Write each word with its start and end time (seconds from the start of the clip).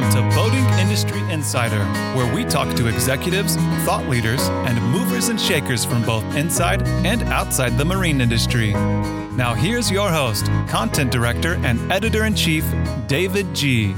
welcome 0.00 0.30
to 0.30 0.36
Boating 0.36 0.64
Industry 0.78 1.20
Insider, 1.32 1.84
where 2.16 2.32
we 2.32 2.44
talk 2.44 2.72
to 2.76 2.86
executives, 2.86 3.56
thought 3.84 4.06
leaders, 4.08 4.40
and 4.48 4.80
movers 4.92 5.28
and 5.28 5.40
shakers 5.40 5.84
from 5.84 6.04
both 6.04 6.22
inside 6.36 6.86
and 7.04 7.24
outside 7.24 7.76
the 7.76 7.84
marine 7.84 8.20
industry. 8.20 8.72
Now, 8.72 9.54
here's 9.54 9.90
your 9.90 10.08
host, 10.08 10.46
content 10.68 11.10
director 11.10 11.54
and 11.64 11.90
editor 11.90 12.26
in 12.26 12.36
chief, 12.36 12.64
David 13.08 13.52
G. 13.54 13.94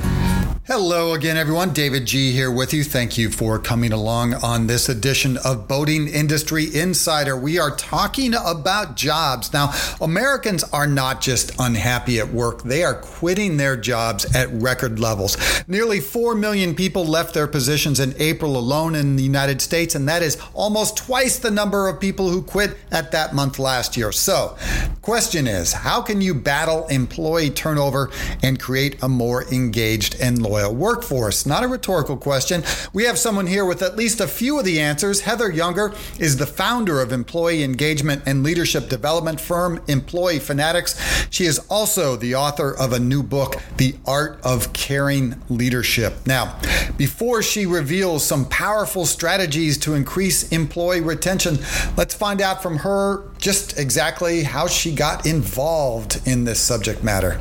Hello 0.73 1.15
again, 1.15 1.37
everyone. 1.37 1.73
David 1.73 2.07
G 2.07 2.31
here 2.31 2.49
with 2.49 2.73
you. 2.73 2.85
Thank 2.85 3.19
you 3.19 3.29
for 3.29 3.59
coming 3.59 3.93
along 3.93 4.35
on 4.35 4.69
this 4.69 4.89
edition 4.89 5.37
of 5.39 5.67
Boating 5.67 6.07
Industry 6.07 6.73
Insider. 6.73 7.37
We 7.37 7.59
are 7.59 7.75
talking 7.75 8.35
about 8.35 8.95
jobs. 8.95 9.53
Now, 9.53 9.75
Americans 10.01 10.63
are 10.63 10.87
not 10.87 11.21
just 11.21 11.51
unhappy 11.59 12.21
at 12.21 12.29
work, 12.29 12.63
they 12.63 12.85
are 12.85 12.95
quitting 12.95 13.57
their 13.57 13.77
jobs 13.77 14.33
at 14.33 14.49
record 14.53 15.01
levels. 15.01 15.37
Nearly 15.67 15.99
4 15.99 16.37
million 16.37 16.77
people 16.77 17.05
left 17.05 17.35
their 17.35 17.49
positions 17.49 17.99
in 17.99 18.15
April 18.19 18.57
alone 18.57 18.95
in 18.95 19.17
the 19.17 19.25
United 19.25 19.61
States, 19.61 19.97
and 19.97 20.09
that 20.09 20.23
is 20.23 20.39
almost 20.55 20.97
twice 20.97 21.41
the 21.41 21.51
number 21.51 21.89
of 21.89 21.99
people 21.99 22.31
who 22.31 22.43
quit 22.43 22.77
at 22.93 23.11
that 23.11 23.35
month 23.35 23.59
last 23.59 23.97
year. 23.97 24.13
So, 24.13 24.57
question 25.03 25.49
is 25.49 25.73
how 25.73 26.01
can 26.01 26.21
you 26.21 26.33
battle 26.33 26.87
employee 26.87 27.51
turnover 27.51 28.13
and 28.45 28.61
create 28.61 29.03
a 29.03 29.09
more 29.09 29.53
engaged 29.53 30.15
and 30.21 30.41
loyal 30.41 30.60
workforce? 30.69 31.47
Not 31.47 31.63
a 31.63 31.69
rhetorical 31.69 32.17
question. 32.17 32.65
We 32.93 33.05
have 33.05 33.19
someone 33.19 33.47
here 33.47 33.65
with 33.65 33.83
at 33.83 33.97
least 33.97 34.21
a 34.21 34.27
few 34.27 34.59
of 34.59 34.65
the 34.65 34.81
answers. 34.81 35.21
Heather 35.21 35.51
Younger 35.51 35.95
is 36.19 36.37
the 36.37 36.47
founder 36.47 37.01
of 37.01 37.13
employee 37.13 37.63
engagement 37.63 38.23
and 38.27 38.43
leadership 38.43 38.89
development 38.89 39.41
firm 39.41 39.81
Employee 39.87 40.41
Fanatics. 40.41 41.01
She 41.31 41.45
is 41.45 41.61
also 41.71 42.17
the 42.17 42.35
author 42.35 42.77
of 42.77 42.93
a 42.93 42.99
new 42.99 43.23
book, 43.23 43.63
The 43.77 43.95
Art 44.07 44.41
of 44.43 44.73
Caring 44.73 45.41
Leadership. 45.49 46.27
Now, 46.27 46.59
before 46.97 47.43
she 47.43 47.67
reveals 47.67 48.25
some 48.25 48.45
powerful 48.47 49.07
strategies 49.07 49.79
to 49.79 49.95
increase 49.95 50.51
employee 50.51 51.01
retention, 51.01 51.59
let's 51.97 52.15
find 52.15 52.41
out 52.41 52.63
from 52.63 52.79
her 52.79 53.25
just 53.39 53.79
exactly 53.79 54.43
how 54.43 54.67
she 54.67 54.95
got 54.95 55.27
involved 55.27 56.21
in 56.27 56.45
this 56.45 56.61
subject 56.61 57.05
matter. 57.05 57.41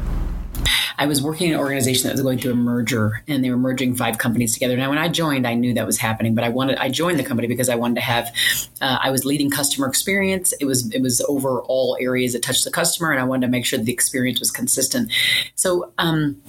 I 1.00 1.06
was 1.06 1.22
working 1.22 1.48
in 1.48 1.54
an 1.54 1.60
organization 1.62 2.08
that 2.08 2.14
was 2.14 2.22
going 2.22 2.40
through 2.40 2.52
a 2.52 2.56
merger 2.56 3.24
and 3.26 3.42
they 3.42 3.50
were 3.50 3.58
merging 3.58 3.96
five 3.96 4.18
companies 4.18 4.54
together. 4.54 4.76
Now, 4.76 4.90
when 4.90 4.98
I 4.98 5.08
joined, 5.08 5.48
I 5.48 5.54
knew 5.54 5.74
that 5.76 5.86
was 5.86 5.98
happening, 5.98 6.36
but 6.36 6.44
I 6.44 6.50
wanted, 6.50 6.78
I 6.78 6.90
joined 6.90 7.18
the 7.18 7.24
company 7.24 7.48
because 7.48 7.70
I 7.70 7.76
wanted 7.76 7.96
to 7.96 8.02
have, 8.02 8.28
uh, 8.82 8.98
I 9.02 9.10
was 9.10 9.24
leading 9.24 9.50
customer 9.50 9.88
experience. 9.88 10.52
It 10.60 10.66
was, 10.66 10.94
it 10.94 11.02
was 11.02 11.22
over 11.30 11.62
all 11.62 11.98
areas 12.02 12.34
that 12.34 12.44
touched 12.44 12.66
the 12.66 12.72
customer 12.72 13.12
and 13.12 13.20
I 13.22 13.24
wanted 13.24 13.48
to 13.48 13.52
make 13.52 13.66
sure 13.66 13.80
the 13.80 13.94
experience 13.94 14.42
was 14.42 14.52
consistent. 14.52 15.10
So, 15.56 15.94
um, 15.98 16.42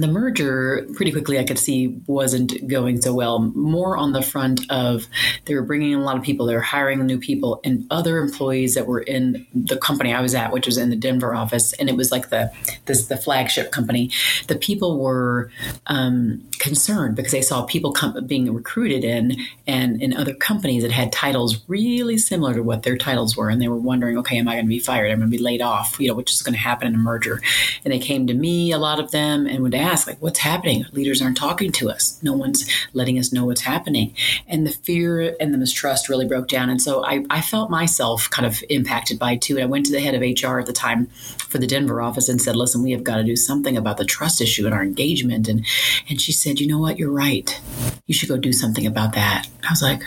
the 0.00 0.08
merger 0.08 0.86
pretty 0.94 1.12
quickly 1.12 1.38
I 1.38 1.44
could 1.44 1.58
see 1.58 2.00
wasn't 2.06 2.66
going 2.68 3.00
so 3.00 3.14
well. 3.14 3.40
More 3.40 3.96
on 3.96 4.12
the 4.12 4.22
front 4.22 4.60
of 4.70 5.06
they 5.44 5.54
were 5.54 5.62
bringing 5.62 5.92
in 5.92 5.98
a 5.98 6.04
lot 6.04 6.16
of 6.16 6.22
people, 6.22 6.46
they 6.46 6.54
were 6.54 6.60
hiring 6.60 7.04
new 7.06 7.18
people, 7.18 7.60
and 7.64 7.86
other 7.90 8.18
employees 8.18 8.74
that 8.74 8.86
were 8.86 9.00
in 9.00 9.46
the 9.54 9.76
company 9.76 10.12
I 10.12 10.20
was 10.20 10.34
at, 10.34 10.52
which 10.52 10.66
was 10.66 10.76
in 10.76 10.90
the 10.90 10.96
Denver 10.96 11.34
office, 11.34 11.72
and 11.74 11.88
it 11.88 11.96
was 11.96 12.10
like 12.10 12.30
the 12.30 12.52
this 12.86 13.06
the 13.06 13.16
flagship 13.16 13.72
company. 13.72 14.10
The 14.48 14.56
people 14.56 14.98
were 14.98 15.50
um, 15.86 16.42
concerned 16.58 17.16
because 17.16 17.32
they 17.32 17.42
saw 17.42 17.62
people 17.62 17.92
com- 17.92 18.26
being 18.26 18.52
recruited 18.52 19.04
in 19.04 19.36
and 19.66 20.00
in 20.02 20.16
other 20.16 20.34
companies 20.34 20.82
that 20.82 20.92
had 20.92 21.12
titles 21.12 21.58
really 21.68 22.18
similar 22.18 22.54
to 22.54 22.62
what 22.62 22.82
their 22.82 22.96
titles 22.96 23.36
were, 23.36 23.48
and 23.48 23.60
they 23.60 23.68
were 23.68 23.76
wondering, 23.76 24.18
okay, 24.18 24.38
am 24.38 24.48
I 24.48 24.54
going 24.54 24.66
to 24.66 24.68
be 24.68 24.78
fired? 24.78 25.10
I'm 25.10 25.18
going 25.18 25.30
to 25.30 25.36
be 25.36 25.42
laid 25.42 25.62
off? 25.62 25.98
You 25.98 26.08
know, 26.08 26.14
which 26.14 26.32
is 26.32 26.42
going 26.42 26.54
to 26.54 26.60
happen 26.60 26.88
in 26.88 26.94
a 26.94 26.98
merger. 26.98 27.40
And 27.84 27.92
they 27.92 27.98
came 27.98 28.26
to 28.26 28.34
me, 28.34 28.72
a 28.72 28.78
lot 28.78 29.00
of 29.00 29.10
them, 29.10 29.46
and 29.46 29.62
would 29.62 29.74
ask, 29.74 29.89
like, 30.06 30.18
what's 30.20 30.38
happening? 30.38 30.84
Leaders 30.92 31.20
aren't 31.22 31.36
talking 31.36 31.72
to 31.72 31.90
us. 31.90 32.18
No 32.22 32.32
one's 32.32 32.68
letting 32.92 33.18
us 33.18 33.32
know 33.32 33.44
what's 33.44 33.62
happening. 33.62 34.14
And 34.46 34.66
the 34.66 34.70
fear 34.70 35.36
and 35.40 35.52
the 35.52 35.58
mistrust 35.58 36.08
really 36.08 36.26
broke 36.26 36.48
down. 36.48 36.70
And 36.70 36.80
so 36.80 37.04
I, 37.04 37.24
I 37.30 37.40
felt 37.40 37.70
myself 37.70 38.28
kind 38.30 38.46
of 38.46 38.62
impacted 38.68 39.18
by 39.18 39.32
it 39.32 39.42
too. 39.42 39.56
And 39.56 39.64
I 39.64 39.66
went 39.66 39.86
to 39.86 39.92
the 39.92 40.00
head 40.00 40.14
of 40.14 40.20
HR 40.22 40.58
at 40.58 40.66
the 40.66 40.72
time 40.72 41.06
for 41.48 41.58
the 41.58 41.66
Denver 41.66 42.00
office 42.00 42.28
and 42.28 42.40
said, 42.40 42.56
listen, 42.56 42.82
we 42.82 42.92
have 42.92 43.04
got 43.04 43.16
to 43.16 43.24
do 43.24 43.36
something 43.36 43.76
about 43.76 43.96
the 43.96 44.04
trust 44.04 44.40
issue 44.40 44.66
in 44.66 44.72
our 44.72 44.82
engagement. 44.82 45.48
And, 45.48 45.66
and 46.08 46.20
she 46.20 46.32
said, 46.32 46.60
you 46.60 46.66
know 46.66 46.78
what? 46.78 46.98
You're 46.98 47.10
right. 47.12 47.60
You 48.06 48.14
should 48.14 48.28
go 48.28 48.36
do 48.36 48.52
something 48.52 48.86
about 48.86 49.14
that. 49.14 49.46
I 49.64 49.70
was 49.70 49.82
like, 49.82 50.02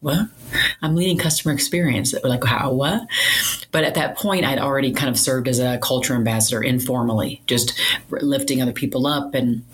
what? 0.00 0.28
I'm 0.82 0.96
leading 0.96 1.18
customer 1.18 1.52
experience. 1.52 2.14
Like, 2.24 2.42
how, 2.44 2.72
what? 2.72 3.06
But 3.70 3.84
at 3.84 3.94
that 3.94 4.16
point, 4.16 4.44
I'd 4.44 4.58
already 4.58 4.92
kind 4.92 5.10
of 5.10 5.18
served 5.18 5.46
as 5.46 5.58
a 5.58 5.78
culture 5.78 6.14
ambassador 6.14 6.62
informally, 6.62 7.42
just 7.46 7.78
lifting 8.10 8.62
other 8.62 8.72
people 8.72 9.06
up 9.06 9.34
and 9.34 9.64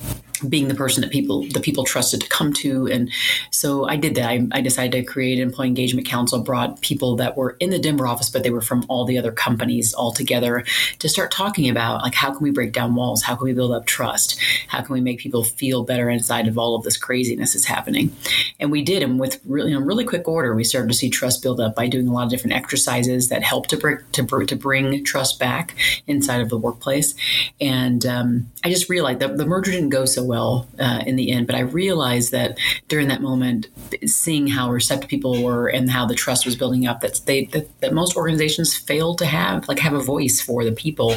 being 0.40 0.68
the 0.68 0.74
person 0.74 1.02
that 1.02 1.10
people 1.10 1.46
the 1.48 1.60
people 1.60 1.84
trusted 1.84 2.20
to 2.20 2.28
come 2.28 2.52
to. 2.52 2.86
And 2.86 3.10
so 3.50 3.88
i 3.88 3.96
did 3.96 4.14
that. 4.16 4.28
I, 4.28 4.46
I, 4.52 4.60
decided 4.60 4.92
to 4.92 5.04
create 5.04 5.38
an 5.38 5.42
employee 5.42 5.68
engagement 5.68 6.06
council 6.06 6.40
brought 6.40 6.80
people 6.80 7.16
that 7.16 7.36
were 7.36 7.56
in 7.60 7.70
the 7.70 7.78
denver 7.78 8.06
office 8.06 8.28
but 8.28 8.42
they 8.42 8.50
were 8.50 8.60
from 8.60 8.84
all 8.88 9.04
the 9.04 9.16
other 9.16 9.30
companies 9.30 9.94
all 9.94 10.12
together 10.12 10.64
to 10.98 11.08
start 11.08 11.30
talking 11.30 11.68
about 11.68 12.02
like 12.02 12.14
how 12.14 12.32
can 12.32 12.42
we 12.42 12.50
break 12.50 12.72
down 12.72 12.94
walls? 12.94 13.22
How 13.22 13.36
can 13.36 13.44
we 13.44 13.52
build 13.52 13.72
up 13.72 13.86
trust? 13.86 14.40
How 14.68 14.82
can 14.82 14.92
we 14.92 15.00
make 15.00 15.18
people 15.18 15.44
feel 15.44 15.84
better 15.84 16.10
inside 16.10 16.48
of 16.48 16.58
all 16.58 16.74
of 16.74 16.82
this 16.82 16.96
craziness 16.96 17.52
that's 17.52 17.64
happening? 17.64 18.14
And 18.58 18.70
we 18.70 18.82
did 18.82 19.02
and 19.02 19.20
with 19.20 19.40
really 19.44 19.72
in 19.72 19.84
really 19.84 20.04
quick 20.04 20.26
order 20.28 20.54
we 20.54 20.64
started 20.64 20.88
to 20.88 20.94
see 20.94 21.10
trust 21.10 21.42
build 21.42 21.60
up 21.60 21.74
by 21.76 21.86
doing 21.86 22.08
a 22.08 22.12
lot 22.12 22.24
of 22.24 22.30
different 22.30 22.56
exercises 22.56 23.28
that 23.28 23.42
help 23.42 23.68
to 23.68 23.76
bring 23.76 23.98
to, 24.12 24.26
to 24.46 24.56
bring 24.56 25.04
trust 25.04 25.38
back 25.38 25.76
inside 26.06 26.40
of 26.40 26.48
the 26.48 26.58
workplace. 26.58 27.14
And 27.60 28.04
um, 28.06 28.50
i 28.66 28.68
just 28.68 28.90
realized 28.90 29.20
that 29.20 29.36
the 29.36 29.46
merger 29.46 29.70
didn't 29.70 29.90
go 29.90 30.04
so 30.04 30.24
well 30.24 30.66
uh, 30.80 31.00
in 31.06 31.14
the 31.14 31.30
end. 31.30 31.46
But 31.46 31.54
I 31.54 31.60
realized 31.60 32.32
that 32.32 32.58
during 32.88 33.06
that 33.08 33.22
moment, 33.22 33.68
seeing 34.06 34.48
how 34.48 34.72
receptive 34.72 35.08
people 35.08 35.40
were 35.40 35.68
and 35.68 35.88
how 35.88 36.04
the 36.04 36.16
trust 36.16 36.44
was 36.44 36.56
building 36.56 36.84
up, 36.84 37.00
that 37.00 37.20
they 37.26 37.44
that, 37.46 37.80
that 37.80 37.94
most 37.94 38.16
organizations 38.16 38.76
fail 38.76 39.14
to 39.16 39.26
have 39.26 39.68
like 39.68 39.78
have 39.78 39.92
a 39.92 40.00
voice 40.00 40.40
for 40.40 40.64
the 40.64 40.72
people 40.72 41.14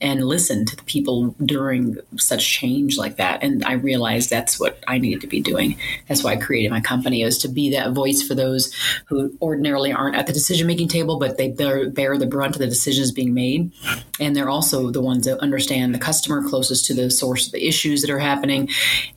and 0.00 0.26
listen 0.26 0.66
to 0.66 0.74
the 0.74 0.82
people 0.84 1.36
during 1.44 1.98
such 2.16 2.44
change 2.48 2.98
like 2.98 3.16
that. 3.16 3.44
And 3.44 3.64
I 3.64 3.74
realized 3.74 4.28
that's 4.28 4.58
what 4.58 4.82
I 4.88 4.98
needed 4.98 5.20
to 5.20 5.28
be 5.28 5.40
doing. 5.40 5.78
That's 6.08 6.24
why 6.24 6.32
I 6.32 6.36
created 6.36 6.70
my 6.70 6.80
company 6.80 7.22
is 7.22 7.38
to 7.38 7.48
be 7.48 7.70
that 7.70 7.92
voice 7.92 8.22
for 8.22 8.34
those 8.34 8.74
who 9.06 9.32
ordinarily 9.40 9.92
aren't 9.92 10.16
at 10.16 10.26
the 10.26 10.32
decision 10.32 10.66
making 10.66 10.88
table, 10.88 11.20
but 11.20 11.36
they 11.36 11.48
bear, 11.48 11.88
bear 11.90 12.18
the 12.18 12.26
brunt 12.26 12.56
of 12.56 12.60
the 12.60 12.66
decisions 12.66 13.12
being 13.12 13.34
made, 13.34 13.70
and 14.18 14.34
they're 14.34 14.48
also 14.48 14.90
the 14.90 15.00
ones 15.00 15.26
that 15.26 15.38
understand 15.38 15.94
the 15.94 15.98
customer 15.98 16.42
closest 16.42 16.87
to 16.88 16.94
the 16.94 17.10
source 17.10 17.46
of 17.46 17.52
the 17.52 17.66
issues 17.66 18.02
that 18.02 18.10
are 18.10 18.18
happening. 18.18 18.68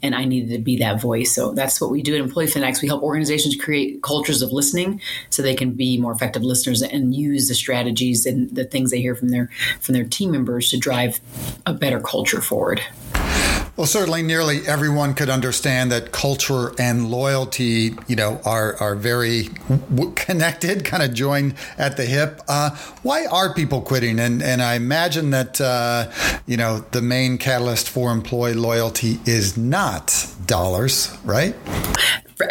And 0.01 0.15
I 0.15 0.25
needed 0.25 0.51
to 0.51 0.59
be 0.59 0.77
that 0.77 1.01
voice. 1.01 1.33
So 1.33 1.51
that's 1.51 1.81
what 1.81 1.89
we 1.89 2.01
do 2.01 2.13
at 2.13 2.21
Employee 2.21 2.47
Fanatics. 2.47 2.81
We 2.81 2.87
help 2.87 3.03
organizations 3.03 3.55
create 3.55 4.03
cultures 4.03 4.41
of 4.41 4.51
listening 4.51 5.01
so 5.29 5.41
they 5.41 5.55
can 5.55 5.71
be 5.71 5.97
more 5.97 6.11
effective 6.11 6.43
listeners 6.43 6.81
and 6.81 7.15
use 7.15 7.47
the 7.47 7.55
strategies 7.55 8.25
and 8.25 8.53
the 8.55 8.65
things 8.65 8.91
they 8.91 9.01
hear 9.01 9.15
from 9.15 9.29
their 9.29 9.49
from 9.79 9.93
their 9.93 10.05
team 10.05 10.31
members 10.31 10.69
to 10.69 10.77
drive 10.77 11.19
a 11.65 11.73
better 11.73 11.99
culture 11.99 12.41
forward. 12.41 12.81
Well, 13.81 13.87
certainly, 13.87 14.21
nearly 14.21 14.59
everyone 14.67 15.15
could 15.15 15.31
understand 15.31 15.91
that 15.91 16.11
culture 16.11 16.71
and 16.77 17.09
loyalty, 17.09 17.95
you 18.07 18.15
know, 18.15 18.39
are 18.45 18.75
are 18.79 18.93
very 18.93 19.49
connected, 20.15 20.85
kind 20.85 21.01
of 21.01 21.15
joined 21.15 21.55
at 21.79 21.97
the 21.97 22.05
hip. 22.05 22.41
Uh, 22.47 22.77
why 23.01 23.25
are 23.25 23.55
people 23.55 23.81
quitting? 23.81 24.19
And 24.19 24.43
and 24.43 24.61
I 24.61 24.75
imagine 24.75 25.31
that 25.31 25.59
uh, 25.59 26.11
you 26.45 26.57
know 26.57 26.85
the 26.91 27.01
main 27.01 27.39
catalyst 27.39 27.89
for 27.89 28.11
employee 28.11 28.53
loyalty 28.53 29.19
is 29.25 29.57
not 29.57 30.27
dollars, 30.45 31.17
right? 31.25 31.55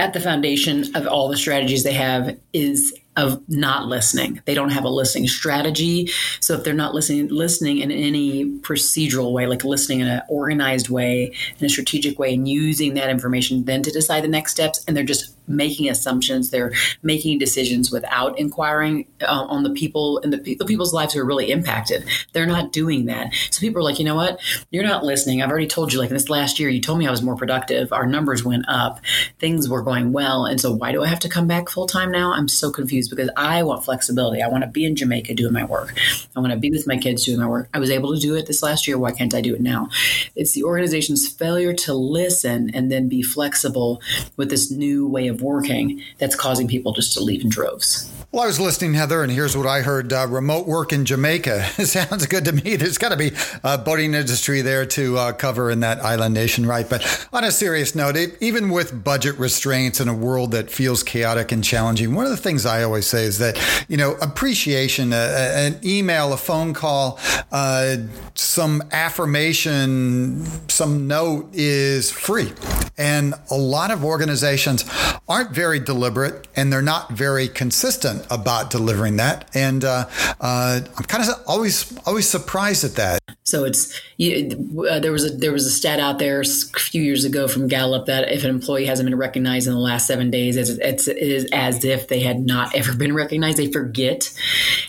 At 0.00 0.14
the 0.14 0.20
foundation 0.20 0.84
of 0.96 1.06
all 1.06 1.28
the 1.28 1.36
strategies 1.36 1.84
they 1.84 1.92
have 1.92 2.36
is 2.52 2.92
of 3.16 3.42
not 3.48 3.86
listening. 3.86 4.40
They 4.44 4.54
don't 4.54 4.70
have 4.70 4.84
a 4.84 4.88
listening 4.88 5.26
strategy. 5.26 6.08
So 6.38 6.54
if 6.54 6.64
they're 6.64 6.72
not 6.72 6.94
listening, 6.94 7.28
listening 7.28 7.78
in 7.78 7.90
any 7.90 8.46
procedural 8.60 9.32
way, 9.32 9.46
like 9.46 9.64
listening 9.64 10.00
in 10.00 10.06
an 10.06 10.22
organized 10.28 10.88
way, 10.88 11.34
in 11.58 11.66
a 11.66 11.68
strategic 11.68 12.18
way, 12.18 12.34
and 12.34 12.48
using 12.48 12.94
that 12.94 13.10
information 13.10 13.64
then 13.64 13.82
to 13.82 13.90
decide 13.90 14.22
the 14.22 14.28
next 14.28 14.52
steps, 14.52 14.84
and 14.86 14.96
they're 14.96 15.04
just 15.04 15.34
making 15.50 15.88
assumptions, 15.88 16.50
they're 16.50 16.72
making 17.02 17.38
decisions 17.38 17.90
without 17.90 18.38
inquiring 18.38 19.06
uh, 19.22 19.46
on 19.48 19.62
the 19.62 19.70
people 19.70 20.20
and 20.22 20.32
the, 20.32 20.54
the 20.54 20.64
people's 20.64 20.94
lives 20.94 21.14
who 21.14 21.20
are 21.20 21.24
really 21.24 21.50
impacted. 21.50 22.04
They're 22.32 22.46
not 22.46 22.72
doing 22.72 23.06
that. 23.06 23.32
So 23.50 23.60
people 23.60 23.80
are 23.80 23.84
like, 23.84 23.98
you 23.98 24.04
know 24.04 24.14
what? 24.14 24.40
You're 24.70 24.84
not 24.84 25.04
listening. 25.04 25.42
I've 25.42 25.50
already 25.50 25.66
told 25.66 25.92
you, 25.92 25.98
like 25.98 26.10
in 26.10 26.14
this 26.14 26.28
last 26.28 26.58
year, 26.58 26.68
you 26.68 26.80
told 26.80 26.98
me 26.98 27.06
I 27.06 27.10
was 27.10 27.22
more 27.22 27.36
productive. 27.36 27.92
Our 27.92 28.06
numbers 28.06 28.44
went 28.44 28.64
up. 28.68 29.00
Things 29.38 29.68
were 29.68 29.82
going 29.82 30.12
well. 30.12 30.46
And 30.46 30.60
so 30.60 30.72
why 30.72 30.92
do 30.92 31.02
I 31.02 31.08
have 31.08 31.20
to 31.20 31.28
come 31.28 31.46
back 31.46 31.68
full 31.68 31.86
time 31.86 32.10
now? 32.10 32.32
I'm 32.32 32.48
so 32.48 32.70
confused 32.70 33.10
because 33.10 33.30
I 33.36 33.62
want 33.62 33.84
flexibility. 33.84 34.42
I 34.42 34.48
want 34.48 34.64
to 34.64 34.70
be 34.70 34.84
in 34.84 34.96
Jamaica 34.96 35.34
doing 35.34 35.52
my 35.52 35.64
work. 35.64 35.94
I 36.36 36.40
want 36.40 36.52
to 36.52 36.58
be 36.58 36.70
with 36.70 36.86
my 36.86 36.96
kids 36.96 37.24
doing 37.24 37.40
my 37.40 37.46
work. 37.46 37.68
I 37.74 37.78
was 37.78 37.90
able 37.90 38.14
to 38.14 38.20
do 38.20 38.34
it 38.36 38.46
this 38.46 38.62
last 38.62 38.86
year. 38.86 38.98
Why 38.98 39.12
can't 39.12 39.34
I 39.34 39.40
do 39.40 39.54
it 39.54 39.60
now? 39.60 39.88
It's 40.36 40.52
the 40.52 40.64
organization's 40.64 41.28
failure 41.28 41.72
to 41.74 41.94
listen 41.94 42.70
and 42.74 42.90
then 42.90 43.08
be 43.08 43.22
flexible 43.22 44.00
with 44.36 44.50
this 44.50 44.70
new 44.70 45.06
way 45.06 45.28
of 45.28 45.39
working 45.42 46.02
that's 46.18 46.34
causing 46.34 46.68
people 46.68 46.92
just 46.92 47.12
to 47.14 47.20
leave 47.20 47.42
in 47.42 47.48
droves. 47.48 48.10
Well, 48.32 48.44
I 48.44 48.46
was 48.46 48.60
listening, 48.60 48.94
Heather, 48.94 49.24
and 49.24 49.32
here's 49.32 49.56
what 49.56 49.66
I 49.66 49.80
heard: 49.80 50.12
uh, 50.12 50.24
remote 50.28 50.64
work 50.64 50.92
in 50.92 51.04
Jamaica. 51.04 51.64
sounds 51.84 52.26
good 52.26 52.44
to 52.44 52.52
me. 52.52 52.76
There's 52.76 52.96
got 52.96 53.08
to 53.08 53.16
be 53.16 53.32
a 53.64 53.76
boating 53.76 54.14
industry 54.14 54.60
there 54.60 54.86
to 54.86 55.18
uh, 55.18 55.32
cover 55.32 55.68
in 55.68 55.80
that 55.80 55.98
island 55.98 56.34
nation, 56.34 56.64
right? 56.64 56.88
But 56.88 57.28
on 57.32 57.42
a 57.42 57.50
serious 57.50 57.96
note, 57.96 58.16
it, 58.16 58.40
even 58.40 58.70
with 58.70 59.02
budget 59.02 59.36
restraints 59.36 59.98
in 59.98 60.06
a 60.06 60.14
world 60.14 60.52
that 60.52 60.70
feels 60.70 61.02
chaotic 61.02 61.50
and 61.50 61.64
challenging, 61.64 62.14
one 62.14 62.24
of 62.24 62.30
the 62.30 62.36
things 62.36 62.64
I 62.66 62.84
always 62.84 63.08
say 63.08 63.24
is 63.24 63.38
that 63.38 63.58
you 63.88 63.96
know 63.96 64.12
appreciation, 64.22 65.12
uh, 65.12 65.52
an 65.56 65.80
email, 65.84 66.32
a 66.32 66.36
phone 66.36 66.72
call, 66.72 67.18
uh, 67.50 67.96
some 68.36 68.80
affirmation, 68.92 70.44
some 70.68 71.08
note 71.08 71.48
is 71.52 72.12
free, 72.12 72.52
and 72.96 73.34
a 73.50 73.56
lot 73.56 73.90
of 73.90 74.04
organizations 74.04 74.84
aren't 75.30 75.52
very 75.52 75.78
deliberate 75.78 76.48
and 76.56 76.72
they're 76.72 76.82
not 76.82 77.10
very 77.10 77.46
consistent 77.46 78.26
about 78.30 78.68
delivering 78.68 79.16
that, 79.16 79.48
and 79.54 79.84
uh, 79.84 80.06
uh, 80.40 80.80
I'm 80.84 81.04
kind 81.04 81.26
of 81.26 81.40
always 81.46 81.96
always 82.06 82.28
surprised 82.28 82.84
at 82.84 82.96
that. 82.96 83.20
So 83.44 83.64
it's 83.64 84.00
you, 84.16 84.86
uh, 84.88 85.00
there 85.00 85.12
was 85.12 85.24
a 85.24 85.30
there 85.30 85.52
was 85.52 85.66
a 85.66 85.70
stat 85.70 85.98
out 85.98 86.18
there 86.18 86.40
a 86.40 86.44
few 86.44 87.02
years 87.02 87.24
ago 87.24 87.48
from 87.48 87.68
Gallup 87.68 88.06
that 88.06 88.30
if 88.30 88.44
an 88.44 88.50
employee 88.50 88.86
hasn't 88.86 89.08
been 89.08 89.18
recognized 89.18 89.66
in 89.66 89.72
the 89.72 89.80
last 89.80 90.06
seven 90.06 90.30
days, 90.30 90.56
it's, 90.56 90.70
it's 90.70 91.08
it 91.08 91.16
is 91.16 91.48
as 91.52 91.84
if 91.84 92.08
they 92.08 92.20
had 92.20 92.40
not 92.40 92.74
ever 92.74 92.94
been 92.94 93.14
recognized. 93.14 93.58
They 93.58 93.70
forget, 93.70 94.32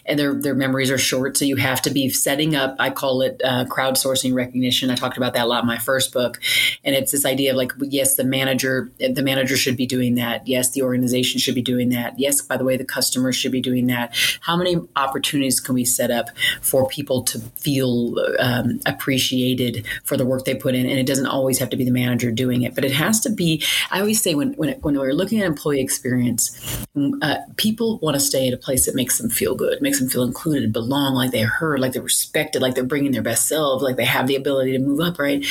and 0.06 0.20
their 0.20 0.34
their 0.34 0.56
memories 0.56 0.92
are 0.92 0.98
short. 0.98 1.38
So 1.38 1.46
you 1.46 1.56
have 1.56 1.82
to 1.84 1.90
be 1.90 2.10
setting 2.10 2.56
up. 2.56 2.76
I 2.80 2.90
call 2.90 3.22
it 3.22 3.42
uh, 3.44 3.66
crowdsourcing 3.66 4.34
recognition. 4.34 4.90
I 4.92 4.96
talked 4.96 5.18
about 5.18 5.34
that 5.34 5.46
a 5.46 5.48
lot 5.48 5.64
in 5.64 5.68
my 5.68 5.78
first 5.80 6.12
book, 6.12 6.40
and 6.84 6.96
it's 6.96 7.12
this 7.12 7.26
idea 7.26 7.52
of 7.52 7.58
like 7.58 7.72
yes, 7.80 8.16
the 8.16 8.24
manager 8.24 8.92
the 9.00 9.24
manager 9.24 9.58
should 9.58 9.78
be 9.78 9.88
doing 9.88 10.16
that. 10.16 10.31
Yes, 10.46 10.72
the 10.72 10.82
organization 10.82 11.40
should 11.40 11.56
be 11.56 11.62
doing 11.62 11.90
that. 11.90 12.20
Yes, 12.20 12.42
by 12.42 12.58
the 12.58 12.64
way, 12.64 12.78
the 12.78 12.86
customer 12.86 13.32
should 13.32 13.52
be 13.52 13.62
doing 13.62 13.88
that. 13.88 14.16
How 14.42 14.56
many 14.56 14.78
opportunities 14.96 15.60
can 15.60 15.76
we 15.76 15.86
set 15.86 16.12
up 16.12 16.30
for 16.62 16.88
people 16.88 17.24
to 17.24 17.40
feel 17.40 18.16
um, 18.40 18.80
appreciated 18.86 19.86
for 20.04 20.18
the 20.18 20.26
work 20.26 20.46
they 20.46 20.56
put 20.56 20.76
in? 20.76 20.86
And 20.86 21.00
it 21.00 21.06
doesn't 21.06 21.28
always 21.28 21.60
have 21.60 21.70
to 21.72 21.78
be 21.78 21.86
the 21.86 21.92
manager 21.92 22.32
doing 22.32 22.62
it, 22.64 22.76
but 22.76 22.86
it 22.86 22.92
has 22.92 23.20
to 23.22 23.30
be. 23.30 23.64
I 23.92 24.00
always 24.00 24.22
say 24.22 24.36
when 24.36 24.54
when, 24.54 24.70
it, 24.70 24.84
when 24.84 24.98
we're 24.98 25.14
looking 25.14 25.40
at 25.40 25.48
employee 25.48 25.82
experience, 25.82 26.86
uh, 27.22 27.38
people 27.58 28.00
want 28.00 28.16
to 28.16 28.20
stay 28.20 28.48
at 28.48 28.54
a 28.54 28.58
place 28.58 28.86
that 28.86 28.96
makes 28.96 29.18
them 29.18 29.30
feel 29.30 29.56
good, 29.56 29.82
makes 29.82 30.00
them 30.00 30.10
feel 30.10 30.24
included, 30.24 30.72
belong, 30.74 31.16
like 31.16 31.32
they're 31.32 31.48
heard, 31.48 31.80
like 31.80 31.94
they're 31.94 32.02
respected, 32.02 32.62
like 32.62 32.76
they're 32.76 32.84
bringing 32.84 33.12
their 33.12 33.22
best 33.22 33.48
selves, 33.48 33.84
like 33.84 33.96
they 33.96 34.06
have 34.06 34.28
the 34.28 34.36
ability 34.36 34.72
to 34.74 34.80
move 34.80 35.00
up, 35.00 35.20
right? 35.20 35.46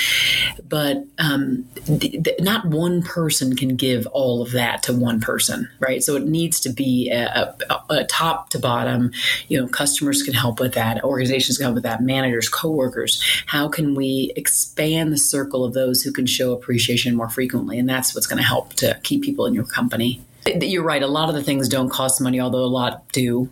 But 0.69 1.05
um, 1.19 1.67
th- 1.87 2.23
th- 2.23 2.41
not 2.41 2.67
one 2.67 3.03
person 3.03 3.57
can 3.57 3.77
give 3.77 4.07
all 4.09 4.43
of 4.43 4.53
that 4.53 4.70
to 4.83 4.93
one 4.93 5.21
person, 5.21 5.69
right? 5.79 6.03
So 6.03 6.17
it 6.17 6.27
needs 6.27 6.61
to 6.61 6.71
be 6.71 7.11
a, 7.11 7.55
a, 7.69 7.83
a 7.91 8.05
top 8.05 8.51
to 8.51 8.59
bottom. 8.59 9.13
You 9.49 9.61
know, 9.61 9.69
customers 9.69 10.23
can 10.23 10.35
help 10.35 10.61
with 10.61 10.75
that, 10.75 11.03
organizations 11.05 11.59
can 11.59 11.65
help 11.65 11.75
with 11.75 11.85
that, 11.85 12.03
managers, 12.03 12.49
coworkers. 12.49 13.23
How 13.47 13.69
can 13.69 13.95
we 13.95 14.33
expand 14.37 15.13
the 15.13 15.19
circle 15.19 15.65
of 15.65 15.75
those 15.75 16.03
who 16.03 16.13
can 16.13 16.27
show 16.27 16.53
appreciation 16.53 17.15
more 17.15 17.29
frequently? 17.29 17.79
And 17.79 17.89
that's 17.89 18.15
what's 18.15 18.27
going 18.27 18.39
to 18.39 18.49
help 18.49 18.75
to 18.75 18.99
keep 19.03 19.23
people 19.23 19.47
in 19.47 19.55
your 19.55 19.65
company. 19.65 20.21
You're 20.47 20.85
right. 20.85 21.03
A 21.03 21.07
lot 21.07 21.29
of 21.29 21.35
the 21.35 21.43
things 21.43 21.69
don't 21.69 21.91
cost 21.91 22.21
money, 22.21 22.41
although 22.41 22.65
a 22.65 22.67
lot 22.67 23.09
do. 23.13 23.51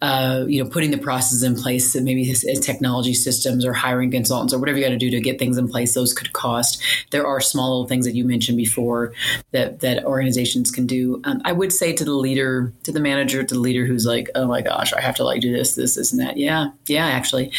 Uh, 0.00 0.44
you 0.46 0.62
know, 0.62 0.70
putting 0.70 0.90
the 0.90 0.98
processes 0.98 1.42
in 1.42 1.54
place, 1.54 1.94
maybe 1.96 2.32
technology 2.60 3.14
systems 3.14 3.64
or 3.64 3.72
hiring 3.72 4.10
consultants 4.10 4.52
or 4.54 4.58
whatever 4.58 4.78
you 4.78 4.84
got 4.84 4.90
to 4.90 4.96
do 4.96 5.10
to 5.10 5.20
get 5.20 5.38
things 5.38 5.58
in 5.58 5.68
place, 5.68 5.94
those 5.94 6.12
could 6.12 6.32
cost. 6.32 6.80
There 7.10 7.26
are 7.26 7.40
small 7.40 7.70
little 7.70 7.88
things 7.88 8.06
that 8.06 8.14
you 8.14 8.24
mentioned 8.24 8.56
before 8.56 9.12
that 9.52 9.80
that 9.80 10.04
organizations 10.04 10.70
can 10.70 10.86
do. 10.86 11.20
Um, 11.24 11.40
I 11.44 11.52
would 11.52 11.72
say 11.72 11.92
to 11.92 12.04
the 12.04 12.12
leader, 12.12 12.72
to 12.84 12.92
the 12.92 13.00
manager, 13.00 13.42
to 13.42 13.54
the 13.54 13.60
leader 13.60 13.86
who's 13.86 14.06
like, 14.06 14.30
oh 14.34 14.46
my 14.46 14.62
gosh, 14.62 14.92
I 14.92 15.00
have 15.00 15.16
to 15.16 15.24
like 15.24 15.40
do 15.40 15.52
this, 15.52 15.74
this, 15.74 15.96
this, 15.96 16.12
and 16.12 16.20
that. 16.20 16.36
Yeah, 16.36 16.70
yeah, 16.86 17.06
actually, 17.06 17.52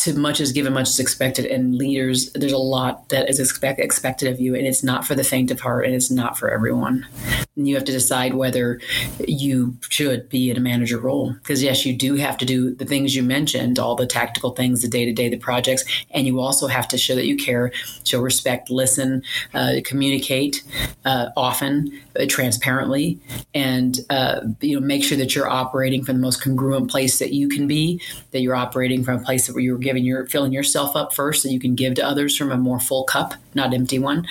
to 0.00 0.18
much 0.18 0.40
is 0.40 0.52
given, 0.52 0.72
much 0.72 0.88
is 0.88 0.98
expected. 0.98 1.44
And 1.46 1.74
leaders, 1.74 2.32
there's 2.32 2.52
a 2.52 2.58
lot 2.58 3.08
that 3.10 3.28
is 3.28 3.38
expect, 3.38 3.80
expected 3.80 4.32
of 4.32 4.40
you, 4.40 4.54
and 4.54 4.66
it's 4.66 4.82
not 4.82 5.06
for 5.06 5.14
the 5.14 5.24
faint 5.24 5.50
of 5.50 5.60
heart, 5.60 5.84
and 5.84 5.94
it's 5.94 6.10
not 6.10 6.38
for 6.38 6.50
everyone. 6.50 7.06
And 7.56 7.68
you 7.68 7.74
have 7.74 7.84
to 7.84 7.92
decide 7.92 8.34
whether 8.34 8.80
you 9.26 9.76
should 9.88 10.28
be 10.30 10.50
in 10.50 10.56
a 10.56 10.60
manager 10.60 10.98
role. 10.98 11.34
Because 11.34 11.62
yes, 11.62 11.84
you 11.84 11.94
do 11.94 12.14
have 12.14 12.38
to 12.38 12.46
do 12.46 12.74
the 12.74 12.86
things 12.86 13.14
you 13.14 13.22
mentioned, 13.22 13.78
all 13.78 13.94
the 13.94 14.06
tactical 14.06 14.52
things, 14.52 14.80
the 14.80 14.88
day 14.88 15.04
to 15.04 15.12
day, 15.12 15.28
the 15.28 15.36
projects, 15.36 15.84
and 16.10 16.26
you 16.26 16.40
also 16.40 16.66
have 16.66 16.88
to 16.88 16.98
show 16.98 17.14
that 17.14 17.26
you 17.26 17.36
care, 17.36 17.72
show 18.04 18.20
respect, 18.20 18.70
listen, 18.70 19.22
uh, 19.52 19.74
communicate 19.84 20.62
uh, 21.04 21.28
often, 21.36 21.92
uh, 22.18 22.24
transparently, 22.26 23.18
and 23.54 24.00
uh, 24.08 24.40
you 24.60 24.80
know 24.80 24.86
make 24.86 25.04
sure 25.04 25.18
that 25.18 25.34
you're 25.34 25.48
operating 25.48 26.04
from 26.04 26.16
the 26.16 26.22
most 26.22 26.42
congruent 26.42 26.90
place 26.90 27.18
that 27.18 27.32
you 27.32 27.48
can 27.48 27.66
be. 27.66 28.00
That 28.30 28.40
you're 28.40 28.56
operating 28.56 29.04
from 29.04 29.20
a 29.20 29.24
place 29.24 29.50
where 29.50 29.60
you're 29.60 29.78
giving 29.90 30.04
your 30.04 30.24
filling 30.26 30.52
yourself 30.52 30.94
up 30.94 31.12
first, 31.12 31.42
so 31.42 31.48
you 31.48 31.58
can 31.58 31.74
give 31.74 31.94
to 31.94 32.06
others 32.06 32.36
from 32.36 32.52
a 32.52 32.56
more 32.56 32.78
full 32.78 33.02
cup, 33.02 33.34
not 33.56 33.74
empty 33.74 33.98
one. 33.98 34.24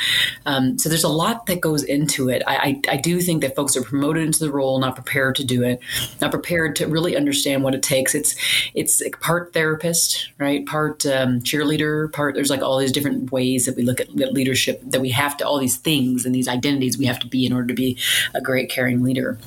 Um, 0.45 0.77
so 0.79 0.87
there's 0.87 1.03
a 1.03 1.09
lot 1.09 1.47
that 1.47 1.59
goes 1.59 1.83
into 1.83 2.29
it. 2.29 2.41
I, 2.47 2.55
I, 2.55 2.81
I 2.93 2.97
do 2.97 3.19
think 3.19 3.41
that 3.41 3.57
folks 3.57 3.75
are 3.75 3.83
promoted 3.83 4.23
into 4.23 4.39
the 4.39 4.51
role, 4.51 4.79
not 4.79 4.95
prepared 4.95 5.35
to 5.35 5.43
do 5.43 5.61
it, 5.63 5.81
not 6.21 6.31
prepared 6.31 6.77
to 6.77 6.87
really 6.87 7.17
understand 7.17 7.61
what 7.61 7.75
it 7.75 7.83
takes. 7.83 8.15
It's 8.15 8.35
it's 8.73 9.03
part 9.19 9.51
therapist, 9.51 10.29
right? 10.37 10.65
Part 10.65 11.05
um, 11.05 11.41
cheerleader, 11.41 12.09
part 12.13 12.35
there's 12.35 12.49
like 12.49 12.61
all 12.61 12.77
these 12.77 12.93
different 12.93 13.33
ways 13.33 13.65
that 13.65 13.75
we 13.75 13.83
look 13.83 13.99
at 13.99 14.15
leadership 14.15 14.81
that 14.85 15.01
we 15.01 15.09
have 15.09 15.35
to 15.37 15.45
all 15.45 15.59
these 15.59 15.75
things 15.75 16.25
and 16.25 16.33
these 16.33 16.47
identities 16.47 16.97
we 16.97 17.05
have 17.05 17.19
to 17.19 17.27
be 17.27 17.45
in 17.45 17.51
order 17.51 17.67
to 17.67 17.73
be 17.73 17.97
a 18.33 18.39
great 18.39 18.69
caring 18.69 19.03
leader. 19.03 19.37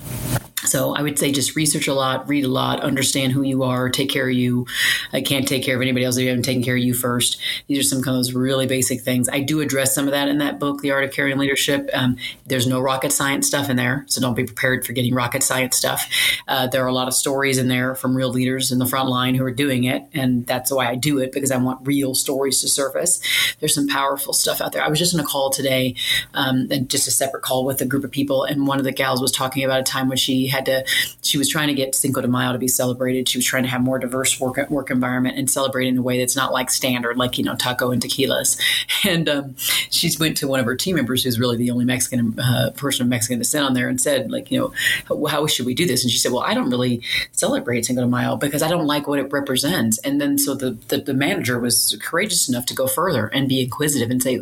So 0.64 0.94
I 0.94 1.02
would 1.02 1.18
say 1.18 1.32
just 1.32 1.56
research 1.56 1.88
a 1.88 1.94
lot, 1.94 2.28
read 2.28 2.44
a 2.44 2.48
lot, 2.48 2.80
understand 2.80 3.32
who 3.32 3.42
you 3.42 3.64
are, 3.64 3.90
take 3.90 4.10
care 4.10 4.28
of 4.28 4.34
you. 4.34 4.66
I 5.12 5.20
can't 5.20 5.46
take 5.46 5.64
care 5.64 5.74
of 5.74 5.82
anybody 5.82 6.04
else 6.04 6.16
if 6.16 6.22
you 6.22 6.28
haven't 6.28 6.44
taken 6.44 6.62
care 6.62 6.76
of 6.76 6.82
you 6.82 6.94
first. 6.94 7.40
These 7.66 7.78
are 7.80 7.82
some 7.82 8.02
kind 8.02 8.16
of 8.16 8.18
those 8.18 8.32
really 8.32 8.66
basic 8.66 9.00
things. 9.00 9.28
I 9.28 9.40
do 9.40 9.60
address 9.60 9.94
some 9.94 10.06
of 10.06 10.12
that 10.12 10.28
in 10.28 10.38
that 10.38 10.60
book, 10.60 10.80
The 10.80 10.92
Art 10.92 11.04
of 11.04 11.12
Caring 11.12 11.38
Leadership. 11.38 11.90
Um, 11.92 12.16
there's 12.46 12.66
no 12.66 12.80
rocket 12.80 13.12
science 13.12 13.48
stuff 13.48 13.68
in 13.68 13.76
there, 13.76 14.04
so 14.08 14.20
don't 14.20 14.34
be 14.34 14.44
prepared 14.44 14.86
for 14.86 14.92
getting 14.92 15.14
rocket 15.14 15.42
science 15.42 15.76
stuff. 15.76 16.08
Uh, 16.46 16.68
there 16.68 16.84
are 16.84 16.88
a 16.88 16.94
lot 16.94 17.08
of 17.08 17.14
stories 17.14 17.58
in 17.58 17.68
there 17.68 17.94
from 17.96 18.16
real 18.16 18.30
leaders 18.30 18.70
in 18.70 18.78
the 18.78 18.86
front 18.86 19.08
line 19.08 19.34
who 19.34 19.44
are 19.44 19.50
doing 19.50 19.84
it, 19.84 20.04
and 20.14 20.46
that's 20.46 20.70
why 20.70 20.88
I 20.88 20.94
do 20.94 21.18
it 21.18 21.32
because 21.32 21.50
I 21.50 21.56
want 21.56 21.84
real 21.86 22.14
stories 22.14 22.60
to 22.60 22.68
surface. 22.68 23.20
There's 23.58 23.74
some 23.74 23.88
powerful 23.88 24.32
stuff 24.32 24.60
out 24.60 24.72
there. 24.72 24.84
I 24.84 24.88
was 24.88 24.98
just 24.98 25.12
in 25.12 25.18
a 25.20 25.24
call 25.24 25.50
today, 25.50 25.96
um, 26.34 26.68
just 26.86 27.08
a 27.08 27.10
separate 27.10 27.42
call 27.42 27.64
with 27.64 27.80
a 27.80 27.86
group 27.86 28.04
of 28.04 28.12
people, 28.12 28.44
and 28.44 28.66
one 28.66 28.78
of 28.78 28.84
the 28.84 28.92
gals 28.92 29.20
was 29.20 29.32
talking 29.32 29.64
about 29.64 29.80
a 29.80 29.84
time 29.84 30.08
when 30.08 30.18
she 30.18 30.51
had 30.52 30.66
to, 30.66 30.84
she 31.22 31.38
was 31.38 31.48
trying 31.48 31.68
to 31.68 31.74
get 31.74 31.94
Cinco 31.94 32.20
de 32.20 32.28
Mayo 32.28 32.52
to 32.52 32.58
be 32.58 32.68
celebrated. 32.68 33.28
She 33.28 33.38
was 33.38 33.44
trying 33.44 33.64
to 33.64 33.68
have 33.68 33.80
more 33.80 33.98
diverse 33.98 34.38
work 34.38 34.58
work 34.70 34.90
environment 34.90 35.38
and 35.38 35.50
celebrate 35.50 35.88
in 35.88 35.98
a 35.98 36.02
way 36.02 36.18
that's 36.18 36.36
not 36.36 36.52
like 36.52 36.70
standard, 36.70 37.16
like 37.16 37.38
you 37.38 37.44
know 37.44 37.56
taco 37.56 37.90
and 37.90 38.02
tequilas. 38.02 38.60
And 39.04 39.28
um, 39.28 39.56
she 39.56 40.10
went 40.20 40.36
to 40.38 40.46
one 40.46 40.60
of 40.60 40.66
her 40.66 40.76
team 40.76 40.94
members, 40.96 41.24
who's 41.24 41.38
really 41.38 41.56
the 41.56 41.70
only 41.70 41.84
Mexican 41.84 42.38
uh, 42.38 42.70
person 42.76 43.02
of 43.02 43.08
Mexican 43.08 43.38
descent 43.38 43.66
on 43.66 43.74
there, 43.74 43.88
and 43.88 44.00
said 44.00 44.30
like 44.30 44.50
you 44.50 44.58
know 44.58 44.72
how, 45.06 45.24
how, 45.26 45.46
should 45.46 45.66
we 45.66 45.74
do 45.74 45.86
this? 45.86 46.04
And 46.04 46.10
she 46.10 46.18
said, 46.18 46.30
well, 46.30 46.42
I 46.42 46.54
don't 46.54 46.70
really 46.70 47.02
celebrate 47.32 47.84
Cinco 47.84 48.02
de 48.02 48.06
Mayo 48.06 48.36
because 48.36 48.62
I 48.62 48.68
don't 48.68 48.86
like 48.86 49.08
what 49.08 49.18
it 49.18 49.32
represents. 49.32 49.98
And 49.98 50.20
then 50.20 50.38
so 50.38 50.54
the 50.54 50.72
the, 50.88 50.98
the 50.98 51.14
manager 51.14 51.58
was 51.58 51.96
courageous 52.00 52.48
enough 52.48 52.66
to 52.66 52.74
go 52.74 52.86
further 52.86 53.26
and 53.26 53.48
be 53.48 53.62
inquisitive 53.62 54.10
and 54.10 54.22
say, 54.22 54.40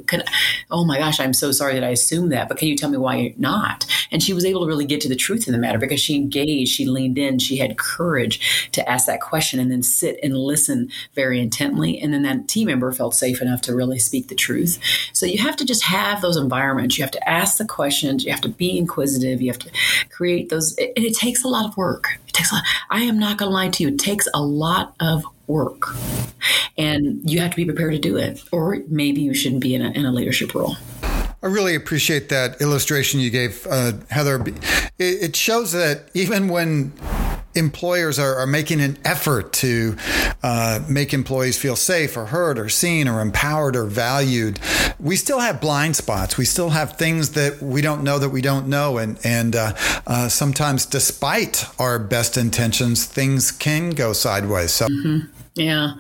oh 0.71 0.85
my 0.85 0.99
gosh, 0.99 1.21
I'm 1.21 1.33
so 1.33 1.53
sorry 1.53 1.75
that 1.75 1.85
I 1.85 1.91
assumed 1.91 2.33
that, 2.33 2.49
but 2.49 2.59
can 2.59 2.69
you 2.69 2.77
tell 2.77 2.91
me 2.91 2.99
why 2.99 3.35
not? 3.39 3.87
And 4.11 4.23
she 4.23 4.33
was 4.33 4.45
able 4.45 4.63
to 4.63 4.67
really 4.67 4.85
get 4.85 5.01
to 5.03 5.09
the 5.09 5.17
truth 5.17 5.47
of 5.47 5.53
the 5.53 5.59
matter 5.59 5.79
because 5.79 6.00
she 6.01 6.17
engaged, 6.17 6.73
she 6.73 6.87
leaned 6.87 7.19
in, 7.19 7.39
she 7.39 7.59
had 7.59 7.79
courage 7.79 8.69
to 8.73 8.89
ask 8.89 9.07
that 9.07 9.21
question 9.21 9.61
and 9.61 9.71
then 9.71 9.83
sit 9.83 10.19
and 10.23 10.37
listen 10.37 10.91
very 11.15 11.41
intently. 11.41 12.01
And 12.01 12.13
then 12.13 12.23
that 12.23 12.49
team 12.49 12.67
member 12.67 12.93
felt 12.93 13.15
safe 13.15 13.41
enough 13.41 13.61
to 13.63 13.75
really 13.75 13.99
speak 13.99 14.29
the 14.29 14.35
truth. 14.35 14.79
So 15.13 15.27
you 15.27 15.39
have 15.39 15.57
to 15.57 15.65
just 15.65 15.85
have 15.85 16.23
those 16.23 16.37
environments. 16.37 16.99
You 16.99 17.05
have 17.05 17.11
to 17.13 17.29
ask 17.29 17.59
the 17.59 17.65
questions. 17.65 18.25
You 18.25 18.31
have 18.33 18.41
to 18.43 18.49
be 18.49 18.79
inquisitive. 18.79 19.41
You 19.41 19.51
have 19.51 19.59
to 19.61 19.71
create 20.11 20.49
those. 20.49 20.77
And 20.79 20.93
it 20.97 21.15
takes 21.15 21.45
a 21.45 21.49
lot 21.49 21.67
of 21.67 21.77
work. 21.77 22.19
It 22.27 22.33
takes 22.33 22.53
a 22.53 22.57
lot. 22.57 22.65
I 22.91 23.03
am 23.03 23.19
not 23.19 23.39
going 23.39 23.51
to 23.51 23.55
lie 23.55 23.69
to 23.69 23.83
you. 23.83 23.89
It 23.91 23.99
takes 23.99 24.29
a 24.35 24.43
lot 24.43 24.95
of 25.01 25.25
work. 25.47 25.95
And 26.79 27.29
you 27.29 27.41
have 27.41 27.51
to 27.51 27.57
be 27.57 27.65
prepared 27.65 27.93
to 27.93 27.99
do 27.99 28.17
it. 28.17 28.43
Or 28.53 28.79
maybe 28.89 29.21
you 29.21 29.35
shouldn't 29.35 29.61
be 29.61 29.75
in 29.75 29.83
a, 29.83 29.91
in 29.91 30.05
a 30.07 30.13
leadership 30.13 30.55
role. 30.55 30.77
I 31.43 31.47
really 31.47 31.75
appreciate 31.75 32.29
that 32.29 32.61
illustration 32.61 33.19
you 33.19 33.31
gave, 33.31 33.67
uh, 33.67 33.93
Heather. 34.11 34.45
It 34.99 35.35
shows 35.35 35.73
that 35.73 36.11
even 36.13 36.49
when 36.49 36.93
employers 37.55 38.19
are, 38.19 38.37
are, 38.37 38.47
making 38.47 38.81
an 38.81 38.97
effort 39.05 39.53
to 39.53 39.97
uh, 40.43 40.81
make 40.89 41.13
employees 41.13 41.59
feel 41.59 41.75
safe 41.77 42.17
or 42.17 42.27
heard 42.27 42.59
or 42.59 42.69
seen 42.69 43.09
or 43.09 43.21
empowered 43.21 43.75
or 43.75 43.87
valued, 43.87 44.61
we 45.01 45.17
still 45.17 45.41
have 45.41 45.61
blind 45.61 45.97
spots. 45.97 46.37
We 46.37 46.45
still 46.45 46.71
have 46.71 46.97
things 46.97 47.31
that 47.31 47.61
we 47.61 47.81
don't 47.81 48.05
know 48.05 48.19
that 48.19 48.29
we 48.29 48.41
don't 48.41 48.69
know. 48.69 48.99
And, 48.99 49.19
and 49.25 49.57
uh, 49.57 49.73
uh, 50.07 50.29
sometimes, 50.29 50.87
despite 50.87 51.65
our 51.79 51.99
best 51.99 52.37
intentions, 52.37 53.05
things 53.05 53.51
can 53.51 53.91
go 53.91 54.13
sideways. 54.13 54.73
So, 54.73 54.87
mm-hmm. 54.87 55.40
Yeah. 55.57 55.95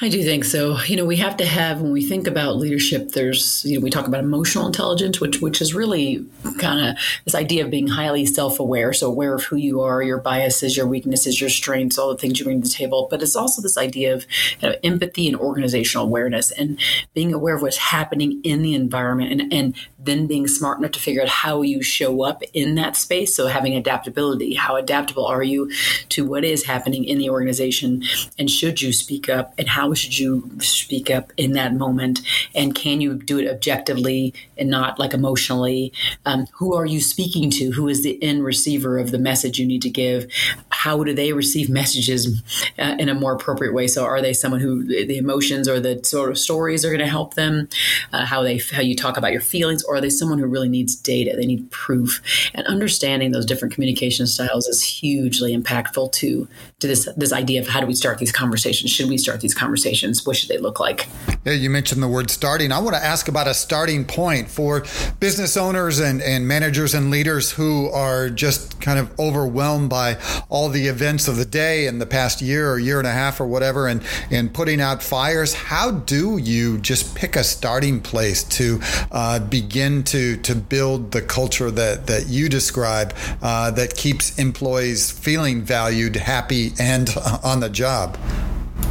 I 0.00 0.08
do 0.08 0.22
think 0.24 0.44
so. 0.44 0.76
You 0.80 0.96
know, 0.96 1.04
we 1.04 1.16
have 1.18 1.36
to 1.36 1.46
have 1.46 1.80
when 1.80 1.92
we 1.92 2.04
think 2.04 2.26
about 2.26 2.56
leadership. 2.56 3.10
There's, 3.12 3.64
you 3.64 3.78
know, 3.78 3.84
we 3.84 3.90
talk 3.90 4.08
about 4.08 4.24
emotional 4.24 4.66
intelligence, 4.66 5.20
which 5.20 5.40
which 5.40 5.60
is 5.60 5.74
really 5.74 6.26
kind 6.58 6.84
of 6.84 6.96
this 7.24 7.36
idea 7.36 7.64
of 7.64 7.70
being 7.70 7.86
highly 7.86 8.26
self-aware, 8.26 8.92
so 8.94 9.06
aware 9.06 9.32
of 9.34 9.44
who 9.44 9.54
you 9.54 9.80
are, 9.80 10.02
your 10.02 10.18
biases, 10.18 10.76
your 10.76 10.88
weaknesses, 10.88 11.40
your 11.40 11.50
strengths, 11.50 11.98
all 11.98 12.08
the 12.08 12.16
things 12.18 12.40
you 12.40 12.44
bring 12.44 12.60
to 12.62 12.68
the 12.68 12.74
table. 12.74 13.06
But 13.08 13.22
it's 13.22 13.36
also 13.36 13.62
this 13.62 13.78
idea 13.78 14.12
of 14.12 14.26
you 14.60 14.70
know, 14.70 14.74
empathy 14.82 15.28
and 15.28 15.36
organizational 15.36 16.06
awareness, 16.06 16.50
and 16.50 16.80
being 17.14 17.32
aware 17.32 17.54
of 17.54 17.62
what's 17.62 17.76
happening 17.76 18.40
in 18.42 18.62
the 18.62 18.74
environment, 18.74 19.40
and 19.40 19.52
and 19.52 19.76
then 20.00 20.26
being 20.26 20.48
smart 20.48 20.78
enough 20.78 20.90
to 20.92 21.00
figure 21.00 21.22
out 21.22 21.28
how 21.28 21.62
you 21.62 21.80
show 21.80 22.24
up 22.24 22.42
in 22.52 22.74
that 22.74 22.96
space. 22.96 23.36
So 23.36 23.46
having 23.46 23.76
adaptability. 23.76 24.54
How 24.54 24.74
adaptable 24.74 25.26
are 25.26 25.44
you 25.44 25.70
to 26.08 26.26
what 26.26 26.44
is 26.44 26.64
happening 26.64 27.04
in 27.04 27.18
the 27.18 27.30
organization, 27.30 28.02
and 28.38 28.50
should 28.50 28.80
you 28.80 28.92
speak 28.92 29.28
up, 29.28 29.52
and 29.58 29.68
how 29.68 29.92
should 29.94 30.18
you 30.18 30.50
speak 30.60 31.10
up 31.10 31.32
in 31.36 31.52
that 31.52 31.74
moment? 31.74 32.20
And 32.54 32.74
can 32.74 33.00
you 33.00 33.14
do 33.14 33.38
it 33.38 33.48
objectively 33.48 34.34
and 34.56 34.70
not 34.70 34.98
like 34.98 35.12
emotionally? 35.12 35.92
Um, 36.24 36.46
who 36.52 36.74
are 36.74 36.86
you 36.86 37.00
speaking 37.00 37.50
to? 37.50 37.72
Who 37.72 37.88
is 37.88 38.02
the 38.02 38.22
end 38.22 38.44
receiver 38.44 38.98
of 38.98 39.10
the 39.10 39.18
message 39.18 39.58
you 39.58 39.66
need 39.66 39.82
to 39.82 39.90
give? 39.90 40.26
How 40.70 41.04
do 41.04 41.14
they 41.14 41.32
receive 41.32 41.68
messages 41.68 42.42
uh, 42.78 42.96
in 42.98 43.08
a 43.08 43.14
more 43.14 43.34
appropriate 43.34 43.74
way? 43.74 43.86
So, 43.86 44.04
are 44.04 44.22
they 44.22 44.32
someone 44.32 44.60
who 44.60 44.84
the 44.84 45.18
emotions 45.18 45.68
or 45.68 45.78
the 45.78 46.02
sort 46.02 46.30
of 46.30 46.38
stories 46.38 46.84
are 46.84 46.90
going 46.90 47.00
to 47.00 47.06
help 47.06 47.34
them? 47.34 47.68
Uh, 48.12 48.24
how 48.24 48.42
they 48.42 48.58
how 48.58 48.80
you 48.80 48.96
talk 48.96 49.16
about 49.16 49.32
your 49.32 49.40
feelings, 49.40 49.84
or 49.84 49.96
are 49.96 50.00
they 50.00 50.10
someone 50.10 50.38
who 50.38 50.46
really 50.46 50.68
needs 50.68 50.96
data? 50.96 51.36
They 51.36 51.46
need 51.46 51.70
proof, 51.70 52.22
and 52.54 52.66
understanding 52.66 53.32
those 53.32 53.46
different 53.46 53.74
communication 53.74 54.26
styles 54.26 54.66
is 54.66 54.82
hugely 54.82 55.56
impactful 55.56 56.12
to 56.12 56.48
to 56.82 56.86
this 56.86 57.08
this 57.16 57.32
idea 57.32 57.60
of 57.60 57.68
how 57.68 57.80
do 57.80 57.86
we 57.86 57.94
start 57.94 58.18
these 58.18 58.32
conversations? 58.32 58.90
Should 58.90 59.08
we 59.08 59.18
start 59.18 59.40
these 59.40 59.54
conversations? 59.54 59.72
conversations? 59.82 60.26
What 60.26 60.36
should 60.36 60.48
they 60.48 60.58
look 60.58 60.80
like? 60.80 61.08
Yeah, 61.44 61.54
you 61.54 61.70
mentioned 61.70 62.00
the 62.00 62.08
word 62.08 62.30
starting. 62.30 62.70
I 62.70 62.78
want 62.78 62.94
to 62.94 63.04
ask 63.04 63.26
about 63.26 63.48
a 63.48 63.54
starting 63.54 64.04
point 64.04 64.48
for 64.48 64.84
business 65.18 65.56
owners 65.56 65.98
and, 65.98 66.22
and 66.22 66.46
managers 66.46 66.94
and 66.94 67.10
leaders 67.10 67.50
who 67.50 67.88
are 67.88 68.30
just 68.30 68.80
kind 68.80 68.96
of 68.96 69.18
overwhelmed 69.18 69.90
by 69.90 70.18
all 70.48 70.68
the 70.68 70.86
events 70.86 71.26
of 71.26 71.34
the 71.34 71.44
day 71.44 71.88
and 71.88 72.00
the 72.00 72.06
past 72.06 72.42
year 72.42 72.70
or 72.70 72.78
year 72.78 72.98
and 72.98 73.08
a 73.08 73.12
half 73.12 73.40
or 73.40 73.46
whatever 73.46 73.88
and, 73.88 74.04
and 74.30 74.54
putting 74.54 74.80
out 74.80 75.02
fires. 75.02 75.52
How 75.52 75.90
do 75.90 76.38
you 76.38 76.78
just 76.78 77.16
pick 77.16 77.34
a 77.34 77.42
starting 77.42 78.00
place 78.00 78.44
to 78.44 78.78
uh, 79.10 79.40
begin 79.40 80.04
to, 80.04 80.36
to 80.36 80.54
build 80.54 81.10
the 81.10 81.22
culture 81.22 81.72
that, 81.72 82.06
that 82.06 82.28
you 82.28 82.48
describe 82.48 83.16
uh, 83.42 83.72
that 83.72 83.96
keeps 83.96 84.38
employees 84.38 85.10
feeling 85.10 85.62
valued, 85.62 86.14
happy, 86.14 86.70
and 86.78 87.10
on 87.42 87.58
the 87.58 87.68
job? 87.68 88.16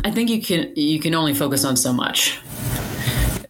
I 0.03 0.09
think 0.09 0.29
you 0.29 0.41
can 0.41 0.73
you 0.75 0.99
can 0.99 1.13
only 1.13 1.33
focus 1.33 1.63
on 1.63 1.77
so 1.77 1.93
much 1.93 2.39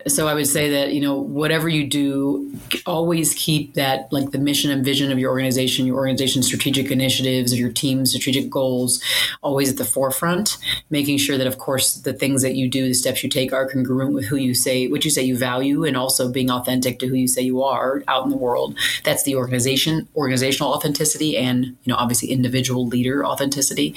so 0.08 0.28
I 0.28 0.34
would 0.34 0.48
say 0.48 0.70
that 0.72 0.94
you 0.94 1.02
know 1.02 1.16
whatever 1.16 1.70
you 1.70 1.88
do, 1.88 2.52
always 2.86 3.34
keep 3.34 3.74
that 3.76 4.12
like 4.12 4.32
the 4.32 4.38
mission 4.38 4.72
and 4.72 4.84
vision 4.84 5.12
of 5.12 5.20
your 5.20 5.32
organization, 5.32 5.86
your 5.86 5.98
organization's 5.98 6.48
strategic 6.48 6.92
initiatives, 6.92 7.54
of 7.54 7.60
your 7.60 7.72
team's 7.72 8.12
strategic 8.12 8.50
goals, 8.50 9.02
always 9.42 9.70
at 9.72 9.78
the 9.78 9.86
forefront. 9.86 10.58
Making 10.90 11.18
sure 11.18 11.38
that, 11.38 11.48
of 11.48 11.58
course, 11.58 11.96
the 11.96 12.14
things 12.14 12.42
that 12.42 12.56
you 12.56 12.70
do, 12.70 12.88
the 12.88 12.94
steps 12.94 13.24
you 13.24 13.30
take, 13.30 13.54
are 13.54 13.68
congruent 13.70 14.14
with 14.14 14.26
who 14.26 14.36
you 14.36 14.54
say, 14.54 14.88
what 14.88 15.04
you 15.06 15.12
say 15.12 15.22
you 15.22 15.38
value, 15.38 15.84
and 15.84 15.98
also 15.98 16.32
being 16.32 16.50
authentic 16.50 17.00
to 17.00 17.08
who 17.08 17.16
you 17.16 17.28
say 17.28 17.42
you 17.42 17.64
are 17.64 18.04
out 18.08 18.24
in 18.24 18.30
the 18.30 18.38
world. 18.38 18.78
That's 19.04 19.24
the 19.24 19.36
organization, 19.36 20.08
organizational 20.16 20.74
authenticity, 20.74 21.38
and 21.38 21.66
you 21.66 21.76
know 21.88 21.96
obviously 21.96 22.30
individual 22.30 22.88
leader 22.88 23.26
authenticity. 23.26 23.96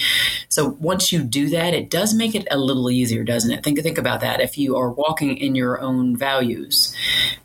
So 0.49 0.77
once 0.81 1.13
you 1.13 1.23
do 1.23 1.49
that, 1.51 1.75
it 1.75 1.91
does 1.91 2.15
make 2.15 2.35
it 2.35 2.47
a 2.51 2.59
little 2.59 2.91
easier, 2.91 3.25
doesn't 3.25 3.51
it? 3.51 3.63
Think 3.63 3.81
think 3.81 3.99
about 3.99 4.21
that. 4.21 4.41
If 4.41 4.59
you 4.59 4.77
are 4.77 4.91
walking 4.91 5.37
in 5.37 5.55
your 5.55 5.81
own 5.81 5.94
own 5.95 6.17
values, 6.17 6.95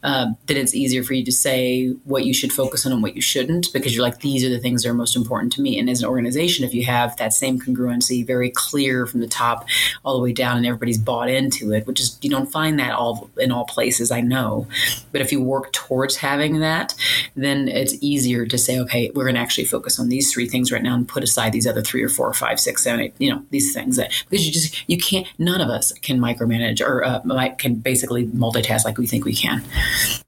uh, 0.03 0.27
then 0.47 0.57
it's 0.57 0.75
easier 0.75 1.03
for 1.03 1.13
you 1.13 1.23
to 1.25 1.31
say 1.31 1.89
what 2.05 2.25
you 2.25 2.33
should 2.33 2.53
focus 2.53 2.85
on 2.85 2.91
and 2.91 3.03
what 3.03 3.15
you 3.15 3.21
shouldn't 3.21 3.71
because 3.73 3.93
you're 3.93 4.03
like, 4.03 4.19
these 4.19 4.43
are 4.43 4.49
the 4.49 4.59
things 4.59 4.83
that 4.83 4.89
are 4.89 4.93
most 4.93 5.15
important 5.15 5.53
to 5.53 5.61
me. 5.61 5.77
And 5.79 5.89
as 5.89 6.01
an 6.01 6.09
organization, 6.09 6.65
if 6.65 6.73
you 6.73 6.85
have 6.85 7.15
that 7.17 7.33
same 7.33 7.59
congruency 7.59 8.25
very 8.25 8.49
clear 8.49 9.05
from 9.05 9.19
the 9.19 9.27
top 9.27 9.67
all 10.03 10.17
the 10.17 10.23
way 10.23 10.33
down 10.33 10.57
and 10.57 10.65
everybody's 10.65 10.97
bought 10.97 11.29
into 11.29 11.73
it, 11.73 11.85
which 11.87 11.99
is, 11.99 12.17
you 12.21 12.29
don't 12.29 12.51
find 12.51 12.79
that 12.79 12.93
all 12.93 13.29
in 13.37 13.51
all 13.51 13.65
places, 13.65 14.11
I 14.11 14.21
know. 14.21 14.67
But 15.11 15.21
if 15.21 15.31
you 15.31 15.41
work 15.41 15.71
towards 15.73 16.17
having 16.17 16.59
that, 16.59 16.95
then 17.35 17.67
it's 17.67 17.95
easier 18.01 18.45
to 18.45 18.57
say, 18.57 18.79
okay, 18.79 19.11
we're 19.13 19.25
going 19.25 19.35
to 19.35 19.41
actually 19.41 19.65
focus 19.65 19.99
on 19.99 20.09
these 20.09 20.33
three 20.33 20.47
things 20.47 20.71
right 20.71 20.83
now 20.83 20.95
and 20.95 21.07
put 21.07 21.23
aside 21.23 21.53
these 21.53 21.67
other 21.67 21.81
three 21.81 22.03
or 22.03 22.09
four 22.09 22.27
or 22.27 22.33
five, 22.33 22.59
six, 22.59 22.83
seven, 22.83 23.01
eight, 23.01 23.13
you 23.17 23.31
know, 23.31 23.43
these 23.49 23.73
things 23.73 23.95
that, 23.97 24.11
because 24.29 24.45
you 24.45 24.51
just, 24.51 24.89
you 24.89 24.97
can't, 24.97 25.27
none 25.37 25.61
of 25.61 25.69
us 25.69 25.91
can 25.93 26.19
micromanage 26.19 26.81
or 26.81 27.03
uh, 27.03 27.19
can 27.57 27.75
basically 27.75 28.25
multitask 28.39 28.85
like 28.85 28.97
we 28.97 29.07
think 29.07 29.25
we 29.25 29.35
can. 29.35 29.63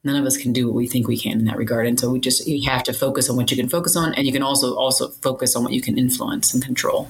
None 0.04 0.16
of 0.16 0.26
us 0.26 0.38
can 0.38 0.54
do 0.54 0.68
what 0.68 0.76
we 0.76 0.88
think 0.88 1.08
we 1.08 1.18
can 1.18 1.40
in 1.40 1.46
that 1.46 1.58
regard. 1.58 1.88
And 1.88 2.00
so 2.00 2.10
we 2.10 2.20
just 2.20 2.48
you 2.48 2.70
have 2.70 2.84
to 2.84 2.94
focus 2.94 3.30
on 3.30 3.36
what 3.36 3.50
you 3.52 3.58
can 3.58 3.70
focus 3.70 3.96
on 3.96 4.14
and 4.14 4.26
you 4.26 4.34
can 4.34 4.44
also 4.44 4.76
also 4.76 5.10
focus 5.10 5.56
on 5.56 5.64
what 5.64 5.74
you 5.74 5.82
can 5.82 5.98
influence 5.98 6.54
and 6.54 6.64
control. 6.64 7.10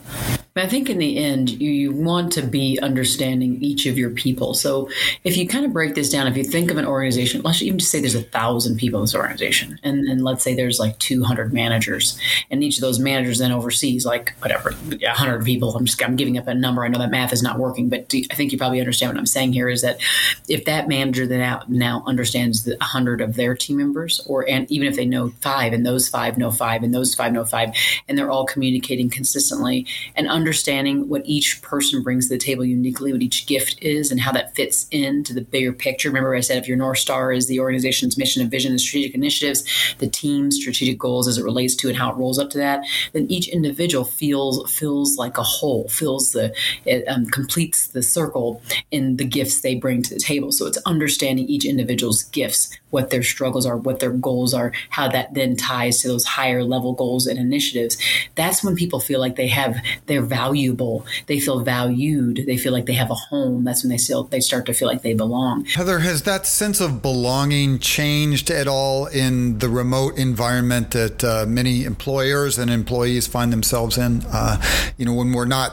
I 0.54 0.68
think 0.68 0.90
in 0.90 0.98
the 0.98 1.18
end, 1.18 1.50
you, 1.50 1.72
you 1.72 1.92
want 1.94 2.34
to 2.34 2.42
be 2.42 2.78
understanding 2.82 3.64
each 3.64 3.86
of 3.86 3.98
your 3.98 4.10
people. 4.10 4.54
So 4.54 4.90
if 5.24 5.38
you 5.38 5.48
kind 5.48 5.66
of 5.66 5.72
break 5.72 5.96
this 5.96 6.10
down, 6.10 6.28
if 6.28 6.36
you 6.36 6.44
think 6.44 6.70
of 6.70 6.78
an 6.78 6.86
organization, 6.86 7.42
let's 7.42 7.62
even 7.62 7.80
just 7.80 7.90
say 7.90 8.02
there's 8.02 8.16
a 8.16 8.22
thousand 8.22 8.76
people 8.76 9.00
in 9.00 9.06
this 9.06 9.16
organization, 9.16 9.80
and 9.82 10.06
then 10.06 10.20
let's 10.20 10.44
say 10.44 10.54
there's 10.54 10.78
like 10.78 11.00
200 11.00 11.54
managers, 11.54 12.20
and 12.50 12.66
each 12.66 12.78
of 12.78 12.82
those 12.82 13.00
managers 13.00 13.40
then 13.40 13.54
oversees 13.54 14.06
like 14.06 14.36
whatever 14.40 14.72
100 14.72 15.46
people. 15.46 15.74
I'm 15.74 15.86
just 15.86 16.04
I'm 16.04 16.18
giving 16.18 16.38
up 16.38 16.48
a 16.48 16.54
number. 16.54 16.84
I 16.84 16.90
know 16.90 17.00
that 17.00 17.12
math 17.12 17.32
is 17.32 17.42
not 17.42 17.58
working, 17.58 17.88
but 17.88 18.14
I 18.30 18.36
think 18.36 18.52
you 18.52 18.58
probably 18.58 18.82
understand 18.82 19.14
what 19.14 19.20
I'm 19.20 19.26
saying 19.26 19.54
here. 19.54 19.70
Is 19.70 19.84
that 19.84 20.02
if 20.50 20.66
that 20.66 20.90
manager 20.92 21.26
that 21.26 21.38
now, 21.38 21.64
now 21.68 22.04
understands 22.06 22.64
the 22.64 22.76
100 22.78 23.22
of 23.22 23.36
their 23.36 23.56
team 23.56 23.78
members, 23.78 24.22
or 24.28 24.48
and 24.48 24.70
even 24.70 24.88
if 24.88 24.96
they 24.96 25.06
know 25.06 25.30
five, 25.40 25.74
and 25.74 25.86
those 25.86 26.10
five 26.10 26.38
know 26.38 26.52
five, 26.52 26.84
and 26.84 26.94
those 26.94 27.16
five 27.16 27.32
know 27.32 27.46
five, 27.46 27.74
and 28.08 28.18
they're 28.18 28.30
all 28.30 28.46
communicating 28.46 29.10
consistently 29.10 29.88
and 30.16 30.28
understanding 30.28 31.08
what 31.08 31.22
each 31.26 31.62
person 31.62 32.04
brings 32.04 32.28
to 32.28 32.36
the 32.36 32.38
table 32.38 32.66
uniquely, 32.66 33.14
what 33.14 33.22
each 33.22 33.48
gift 33.48 33.82
is, 33.82 34.12
and 34.12 34.20
how 34.20 34.32
that 34.32 34.54
fits 34.54 34.88
into 34.92 35.34
the 35.34 35.42
bigger 35.42 35.72
picture. 35.72 36.10
Remember, 36.10 36.36
I 36.36 36.42
said 36.42 36.58
if 36.58 36.68
your 36.68 36.78
North 36.78 37.00
Star 37.00 37.32
is 37.32 37.48
the 37.48 37.60
organization's 37.60 38.18
mission 38.18 38.42
and 38.42 38.52
vision 38.52 38.72
and 38.72 38.82
strategic 38.82 39.16
initiatives, 39.16 39.64
the 40.00 40.08
team's 40.08 40.58
strategic 40.58 41.00
goals 41.00 41.28
as 41.28 41.38
it 41.38 41.44
relates 41.44 41.76
to 41.76 41.88
and 41.88 41.98
how 41.98 42.12
it 42.12 42.18
rolls 42.18 42.38
up 42.38 42.50
to 42.52 42.58
that, 42.58 42.84
then 43.14 43.26
each 43.30 43.48
individual 43.48 44.04
feels 44.04 44.70
feels 44.72 45.18
like 45.18 45.38
a 45.38 45.44
whole, 45.44 45.88
feels 45.88 46.34
the 46.34 46.54
it 46.86 47.08
um, 47.08 47.26
completes 47.28 47.88
the 47.88 48.04
circle 48.04 48.62
in 48.92 49.16
the 49.18 49.26
gifts 49.26 49.62
they 49.62 49.76
bring 49.76 50.02
to 50.04 50.14
the 50.14 50.20
table. 50.20 50.52
So 50.52 50.66
it's 50.68 50.81
understanding 50.86 51.48
each 51.48 51.66
individual's 51.66 52.24
gifts 52.24 52.78
what 52.92 53.10
their 53.10 53.24
struggles 53.24 53.66
are, 53.66 53.78
what 53.78 54.00
their 54.00 54.12
goals 54.12 54.54
are, 54.54 54.72
how 54.90 55.08
that 55.08 55.34
then 55.34 55.56
ties 55.56 56.02
to 56.02 56.08
those 56.08 56.26
higher 56.26 56.64
level 56.64 56.94
goals 56.94 57.26
and 57.26 57.40
initiatives. 57.40 57.98
That's 58.36 58.64
when 58.64 58.76
people 58.76 59.00
feel 59.00 59.20
like 59.20 59.38
they 59.38 59.48
have 59.48 59.78
they're 60.06 60.22
valuable, 60.22 61.06
they 61.28 61.40
feel 61.40 61.62
valued, 61.62 62.44
they 62.46 62.58
feel 62.58 62.74
like 62.74 62.86
they 62.86 62.94
have 62.94 63.10
a 63.10 63.16
home. 63.16 63.64
That's 63.64 63.84
when 63.84 63.90
they 63.90 63.98
still 63.98 64.26
they 64.26 64.40
start 64.40 64.66
to 64.68 64.74
feel 64.74 64.88
like 64.88 65.02
they 65.02 65.14
belong. 65.14 65.66
Heather, 65.66 66.00
has 66.00 66.24
that 66.24 66.46
sense 66.46 66.80
of 66.80 67.02
belonging 67.02 67.80
changed 67.80 68.52
at 68.52 68.68
all 68.68 69.08
in 69.08 69.60
the 69.60 69.70
remote 69.70 70.18
environment 70.18 70.92
that 70.92 71.24
uh, 71.24 71.46
many 71.48 71.86
employers 71.86 72.58
and 72.58 72.70
employees 72.70 73.26
find 73.28 73.52
themselves 73.52 73.98
in? 73.98 74.24
Uh, 74.28 74.62
you 74.98 75.06
know, 75.06 75.14
when 75.14 75.32
we're 75.32 75.46
not 75.46 75.72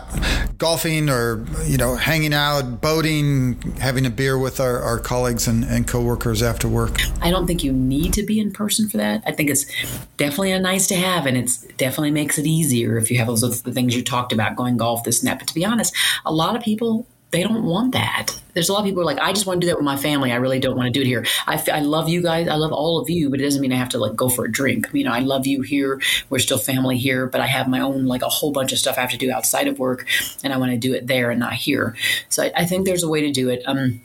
golfing 0.59 1.09
or 1.09 1.45
you 1.65 1.77
know 1.77 1.95
hanging 1.95 2.35
out, 2.35 2.81
boating, 2.81 3.61
having 3.81 4.05
a 4.05 4.11
beer 4.11 4.37
with 4.37 4.61
our, 4.61 4.83
our 4.83 4.99
colleagues 4.99 5.47
and, 5.47 5.65
and 5.65 5.87
coworkers 5.87 6.43
after 6.43 6.69
work. 6.69 6.99
I 7.23 7.31
don't 7.31 7.47
think 7.47 7.65
you 7.65 7.73
need 7.73 8.13
to 8.15 8.23
be 8.25 8.39
in 8.39 8.53
person 8.53 8.89
for 8.89 8.97
that. 8.97 9.23
I 9.27 9.33
think 9.33 9.51
it's 9.51 9.67
definitely 10.17 10.53
a 10.53 10.61
nice 10.61 10.87
to 10.89 10.97
have, 10.97 11.27
and 11.27 11.37
it's 11.37 11.59
definitely 11.79 12.11
makes 12.11 12.39
it 12.39 12.47
easier 12.47 12.99
if 12.99 13.11
you 13.11 13.19
have 13.19 13.29
those 13.29 13.63
the 13.63 13.73
things 13.73 13.97
you 13.97 14.03
talked 14.03 14.33
about, 14.33 14.57
going 14.57 14.77
golf, 14.77 15.05
this 15.05 15.21
and 15.21 15.29
that. 15.29 15.39
But 15.39 15.49
to 15.49 15.55
be 15.55 15.65
honest, 15.65 15.95
a 16.27 16.33
lot 16.33 16.57
of 16.57 16.63
people 16.63 17.07
they 17.31 17.43
don't 17.43 17.65
want 17.65 17.93
that. 17.93 18.41
There's 18.55 18.69
a 18.69 18.73
lot 18.73 18.81
of 18.81 18.85
people 18.87 19.03
who 19.03 19.09
are 19.09 19.13
like, 19.15 19.23
I 19.23 19.33
just 19.33 19.47
want 19.47 19.61
to 19.61 19.67
do 19.67 19.71
that 19.71 19.77
with 19.77 19.85
my 19.85 19.97
family. 19.97 20.33
I 20.33 20.37
really 20.37 20.59
don't 20.59 20.77
want 20.77 20.87
to 20.87 20.93
do 20.93 21.03
it 21.03 21.07
here. 21.07 21.27
I, 21.47 21.63
I 21.73 21.81
love 21.81 22.09
you 22.09 22.23
guys. 22.23 22.49
I 22.49 22.55
love 22.55 22.73
all 22.73 22.99
of 22.99 23.11
you, 23.11 23.29
but 23.29 23.41
it 23.41 23.45
doesn't 23.45 23.61
mean 23.61 23.73
I 23.73 23.77
have 23.77 23.91
to 23.91 23.99
like 23.99 24.17
go 24.17 24.29
for 24.29 24.47
a 24.47 24.51
drink. 24.51 24.89
You 24.93 25.05
know, 25.05 25.13
I 25.13 25.21
love 25.21 25.47
you 25.47 25.61
here. 25.63 26.01
We're 26.31 26.39
still 26.39 26.59
family 26.59 26.97
here, 26.97 27.27
but 27.27 27.41
I 27.41 27.47
have 27.47 27.69
my 27.69 27.81
own 27.81 28.07
like 28.07 28.23
a 28.23 28.29
whole 28.29 28.51
bunch 28.51 28.73
of 28.73 28.79
stuff 28.79 28.97
I 28.97 29.03
have 29.03 29.11
to 29.11 29.19
do 29.19 29.31
outside 29.31 29.69
of 29.69 29.79
work, 29.79 30.07
and 30.43 30.53
I 30.53 30.57
want 30.57 30.73
to 30.73 30.79
do 30.79 30.95
it 30.95 31.07
there 31.07 31.31
and 31.31 31.39
not 31.39 31.53
here. 31.53 31.95
So 32.31 32.45
I, 32.45 32.53
I 32.57 32.65
think 32.65 32.87
there's 32.87 33.03
a 33.03 33.09
way 33.09 33.21
to 33.21 33.31
do 33.31 33.51
it. 33.51 33.63
Um, 33.67 34.01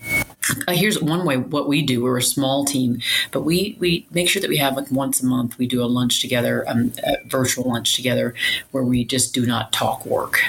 uh, 0.68 0.74
here's 0.74 1.02
one 1.02 1.26
way 1.26 1.38
what 1.38 1.70
we 1.70 1.82
do 1.82 2.04
we're 2.04 2.18
a 2.18 2.22
small 2.22 2.66
team 2.66 3.00
but 3.32 3.42
we 3.44 3.78
we 3.80 4.06
make 4.12 4.28
sure 4.28 4.42
that 4.42 4.50
we 4.50 4.58
have 4.58 4.76
like 4.76 4.92
once 4.92 5.24
a 5.24 5.26
month 5.26 5.58
we 5.58 5.66
do 5.66 5.82
a 5.82 5.88
lunch 5.88 6.20
together 6.20 6.66
um, 6.68 6.92
a 7.06 7.16
virtual 7.26 7.64
lunch 7.64 7.96
together 7.96 8.34
where 8.72 8.84
we 8.84 9.06
just 9.06 9.34
do 9.34 9.46
not 9.46 9.72
talk 9.72 10.06
work 10.06 10.42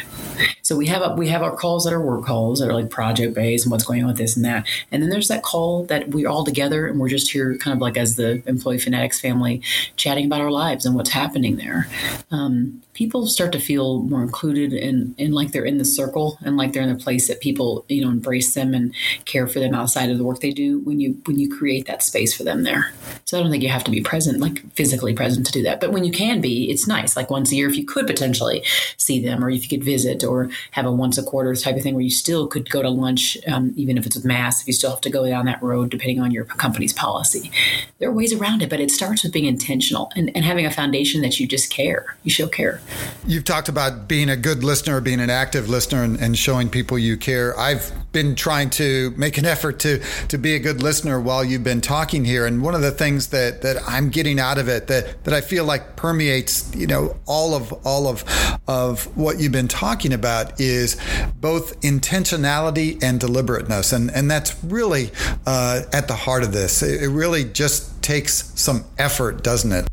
So 0.65 0.77
we 0.77 0.87
have 0.87 1.03
a, 1.03 1.15
we 1.15 1.29
have 1.29 1.43
our 1.43 1.55
calls 1.55 1.85
that 1.85 1.93
are 1.93 2.01
work 2.01 2.25
calls 2.25 2.59
that 2.59 2.69
are 2.69 2.73
like 2.73 2.89
project 2.89 3.35
based 3.35 3.67
and 3.67 3.71
what's 3.71 3.85
going 3.85 4.03
on 4.03 4.09
with 4.09 4.17
this 4.17 4.35
and 4.35 4.45
that. 4.47 4.67
And 4.91 5.03
then 5.03 5.11
there's 5.11 5.29
that 5.29 5.43
call 5.43 5.85
that 5.85 6.09
we're 6.09 6.29
all 6.29 6.45
together 6.45 6.87
and 6.87 6.99
we're 6.99 7.11
just 7.11 7.31
here 7.31 7.57
kind 7.59 7.77
of 7.77 7.83
like 7.83 7.99
as 7.99 8.17
the 8.17 8.43
employee 8.47 8.79
fanatics 8.79 9.21
family 9.21 9.61
chatting 9.97 10.25
about 10.25 10.41
our 10.41 10.51
lives 10.51 10.87
and 10.87 10.95
what's 10.95 11.11
happening 11.11 11.57
there. 11.57 11.87
Um, 12.31 12.83
people 12.95 13.27
start 13.27 13.53
to 13.53 13.59
feel 13.59 14.01
more 14.01 14.23
included 14.23 14.73
and, 14.73 15.35
like 15.35 15.51
they're 15.51 15.65
in 15.65 15.79
the 15.79 15.85
circle 15.85 16.39
and 16.45 16.57
like 16.57 16.73
they're 16.73 16.83
in 16.83 16.91
a 16.91 16.97
place 16.97 17.27
that 17.27 17.41
people 17.41 17.85
you 17.89 18.01
know 18.01 18.09
embrace 18.09 18.55
them 18.55 18.73
and 18.73 18.95
care 19.25 19.49
for 19.49 19.59
them 19.59 19.75
outside 19.75 20.11
of 20.11 20.19
the 20.19 20.23
work 20.23 20.39
they 20.41 20.53
do 20.53 20.79
when 20.81 21.01
you 21.01 21.21
when 21.25 21.41
you 21.41 21.53
create 21.53 21.87
that 21.87 22.05
space 22.05 22.37
for 22.37 22.45
them 22.45 22.63
there 22.63 22.93
so 23.25 23.37
i 23.37 23.43
don't 23.43 23.51
think 23.51 23.63
you 23.63 23.69
have 23.69 23.83
to 23.83 23.91
be 23.91 24.01
present 24.01 24.39
like 24.39 24.61
physically 24.75 25.13
present 25.13 25.45
to 25.45 25.51
do 25.51 25.63
that 25.63 25.81
but 25.81 25.91
when 25.91 26.05
you 26.05 26.13
can 26.13 26.41
be 26.41 26.71
it's 26.71 26.87
nice 26.87 27.17
like 27.17 27.31
once 27.31 27.51
a 27.51 27.57
year 27.57 27.69
if 27.69 27.77
you 27.77 27.85
could 27.85 28.07
potentially 28.07 28.63
see 28.97 29.19
them 29.19 29.43
or 29.43 29.51
if 29.51 29.63
you 29.65 29.77
could 29.77 29.85
visit 29.85 30.23
or 30.23 30.49
have 30.73 30.87
a 30.87 30.93
once 30.93 31.19
a 31.19 31.23
quarter 31.23 31.55
type 31.55 31.77
of 31.77 31.83
thing 31.83 31.95
where 31.95 32.05
you 32.05 32.11
still 32.11 32.47
could 32.47 32.69
go 32.71 32.83
to 32.83 32.91
lunch 32.91 33.37
um, 33.49 33.73
even 33.77 33.99
if 33.99 34.07
it's 34.07 34.17
with 34.17 34.25
mass 34.25 34.61
if 34.61 34.67
you 34.67 34.73
still 34.73 34.91
have 34.91 35.01
to 35.01 35.11
go 35.11 35.27
down 35.29 35.47
that 35.47 35.63
road 35.63 35.91
depending 35.91 36.21
on 36.21 36.31
your 36.31 36.45
company's 36.45 36.93
policy 36.93 37.51
there 37.99 38.09
are 38.09 38.13
ways 38.13 38.33
around 38.33 38.63
it 38.63 38.71
but 38.71 38.81
it 38.81 38.91
starts 38.91 39.23
with 39.23 39.33
being 39.33 39.47
intentional 39.47 40.11
and, 40.17 40.31
and 40.35 40.45
having 40.45 40.67
a 40.67 40.71
foundation 40.71 41.23
that 41.23 41.39
you 41.39 41.47
just 41.47 41.71
care 41.71 42.17
you 42.23 42.31
show 42.31 42.47
care 42.47 42.81
You've 43.27 43.45
talked 43.45 43.69
about 43.69 44.07
being 44.07 44.29
a 44.29 44.37
good 44.37 44.63
listener, 44.63 45.01
being 45.01 45.21
an 45.21 45.31
active 45.31 45.69
listener, 45.69 46.03
and, 46.03 46.21
and, 46.21 46.37
showing 46.37 46.69
people 46.69 46.99
you 46.99 47.17
care. 47.17 47.59
I've 47.59 47.91
been 48.13 48.35
trying 48.35 48.69
to 48.71 49.15
make 49.17 49.39
an 49.39 49.47
effort 49.47 49.79
to 49.81 50.03
to 50.29 50.37
be 50.37 50.55
a 50.55 50.59
good 50.59 50.83
listener 50.83 51.19
while 51.21 51.43
you've 51.43 51.65
been 51.65 51.81
talking 51.81 52.25
here. 52.25 52.45
And 52.45 52.63
one 52.63 52.75
of 52.75 52.83
the 52.83 52.91
things 52.91 53.29
that 53.29 53.63
that 53.63 53.77
I'm 53.87 54.11
getting 54.11 54.39
out 54.39 54.59
of 54.59 54.69
it 54.69 54.89
that 54.89 55.25
that 55.25 55.33
I 55.33 55.41
feel 55.41 55.65
like 55.65 55.97
permeates, 55.97 56.75
you 56.75 56.87
know, 56.87 57.17
all 57.25 57.55
of 57.55 57.73
all 57.85 58.09
of 58.09 58.25
of 58.69 59.05
what 59.17 59.41
you've 59.41 59.53
been 59.53 59.69
talking 59.69 60.13
about 60.13 60.44
is 60.61 60.97
both 61.41 61.81
intentionality 61.81 63.03
and 63.03 63.21
deliberateness, 63.21 63.93
and 63.93 64.11
and 64.11 64.31
that's 64.31 64.63
really 64.65 65.11
uh, 65.47 65.83
at 65.93 66.09
the 66.09 66.15
heart 66.15 66.43
of 66.43 66.53
this. 66.53 66.83
It, 66.83 67.03
it 67.03 67.09
really 67.09 67.45
just 67.45 68.03
takes 68.03 68.53
some 68.61 68.85
effort, 68.99 69.43
doesn't 69.43 69.73
it? 69.73 69.89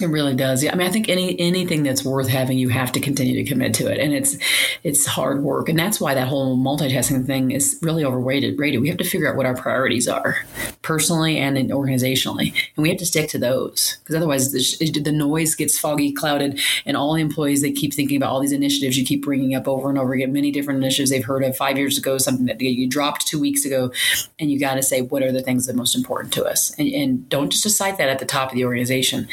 It 0.00 0.06
really 0.06 0.34
does. 0.34 0.64
Yeah. 0.64 0.72
I 0.72 0.76
mean, 0.76 0.88
I 0.88 0.90
think 0.90 1.10
any 1.10 1.38
anything 1.38 1.82
that's 1.82 2.02
worth 2.02 2.26
having, 2.26 2.56
you 2.56 2.70
have 2.70 2.92
to 2.92 3.00
continue 3.00 3.34
to 3.34 3.48
commit 3.48 3.74
to 3.74 3.92
it, 3.92 3.98
and 3.98 4.14
it's 4.14 4.38
it's 4.82 5.04
hard 5.04 5.42
work, 5.42 5.68
and 5.68 5.78
that's 5.78 6.00
why 6.00 6.14
that 6.14 6.28
whole 6.28 6.56
multitasking 6.56 7.26
thing 7.26 7.50
is 7.50 7.78
really 7.82 8.02
overrated. 8.02 8.58
Rated. 8.58 8.80
We 8.80 8.88
have 8.88 8.96
to 8.96 9.04
figure 9.04 9.28
out 9.28 9.36
what 9.36 9.44
our 9.44 9.54
priorities 9.54 10.08
are, 10.08 10.46
personally 10.80 11.36
and 11.36 11.58
organizationally, 11.70 12.54
and 12.74 12.82
we 12.82 12.88
have 12.88 12.96
to 13.00 13.06
stick 13.06 13.28
to 13.30 13.38
those 13.38 13.98
because 13.98 14.16
otherwise 14.16 14.50
the, 14.50 14.90
the 14.98 15.12
noise 15.12 15.54
gets 15.54 15.78
foggy, 15.78 16.10
clouded, 16.10 16.58
and 16.86 16.96
all 16.96 17.12
the 17.12 17.20
employees 17.20 17.60
they 17.60 17.70
keep 17.70 17.92
thinking 17.92 18.16
about 18.16 18.30
all 18.30 18.40
these 18.40 18.52
initiatives 18.52 18.96
you 18.96 19.04
keep 19.04 19.22
bringing 19.22 19.54
up 19.54 19.68
over 19.68 19.90
and 19.90 19.98
over 19.98 20.14
again. 20.14 20.32
Many 20.32 20.50
different 20.50 20.78
initiatives 20.78 21.10
they've 21.10 21.22
heard 21.22 21.44
of 21.44 21.54
five 21.54 21.76
years 21.76 21.98
ago, 21.98 22.16
something 22.16 22.46
that 22.46 22.62
you 22.62 22.88
dropped 22.88 23.26
two 23.26 23.38
weeks 23.38 23.66
ago, 23.66 23.92
and 24.38 24.50
you 24.50 24.58
got 24.58 24.76
to 24.76 24.82
say 24.82 25.02
what 25.02 25.22
are 25.22 25.32
the 25.32 25.42
things 25.42 25.66
that 25.66 25.74
are 25.74 25.76
most 25.76 25.94
important 25.94 26.32
to 26.32 26.46
us, 26.46 26.74
and, 26.78 26.88
and 26.88 27.28
don't 27.28 27.50
just 27.50 27.62
decide 27.62 27.98
that 27.98 28.08
at 28.08 28.20
the 28.20 28.24
top 28.24 28.48
of 28.48 28.54
the 28.54 28.64
organization 28.64 29.28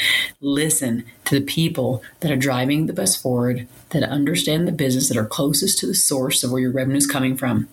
listen 0.53 1.06
to 1.25 1.39
the 1.39 1.46
people 1.46 2.03
that 2.20 2.32
are 2.32 2.36
driving 2.36 2.86
the 2.86 2.94
bus 2.94 3.15
forward, 3.15 3.68
that 3.89 4.03
understand 4.03 4.68
the 4.68 4.72
business, 4.72 5.10
that 5.10 5.18
are 5.18 5.25
closest 5.25 5.79
to 5.79 5.88
the 5.88 5.96
source 5.96 6.44
of 6.44 6.51
where 6.51 6.62
your 6.62 6.72
revenue 6.72 6.98
is 6.98 7.08
coming 7.08 7.38
from. 7.38 7.68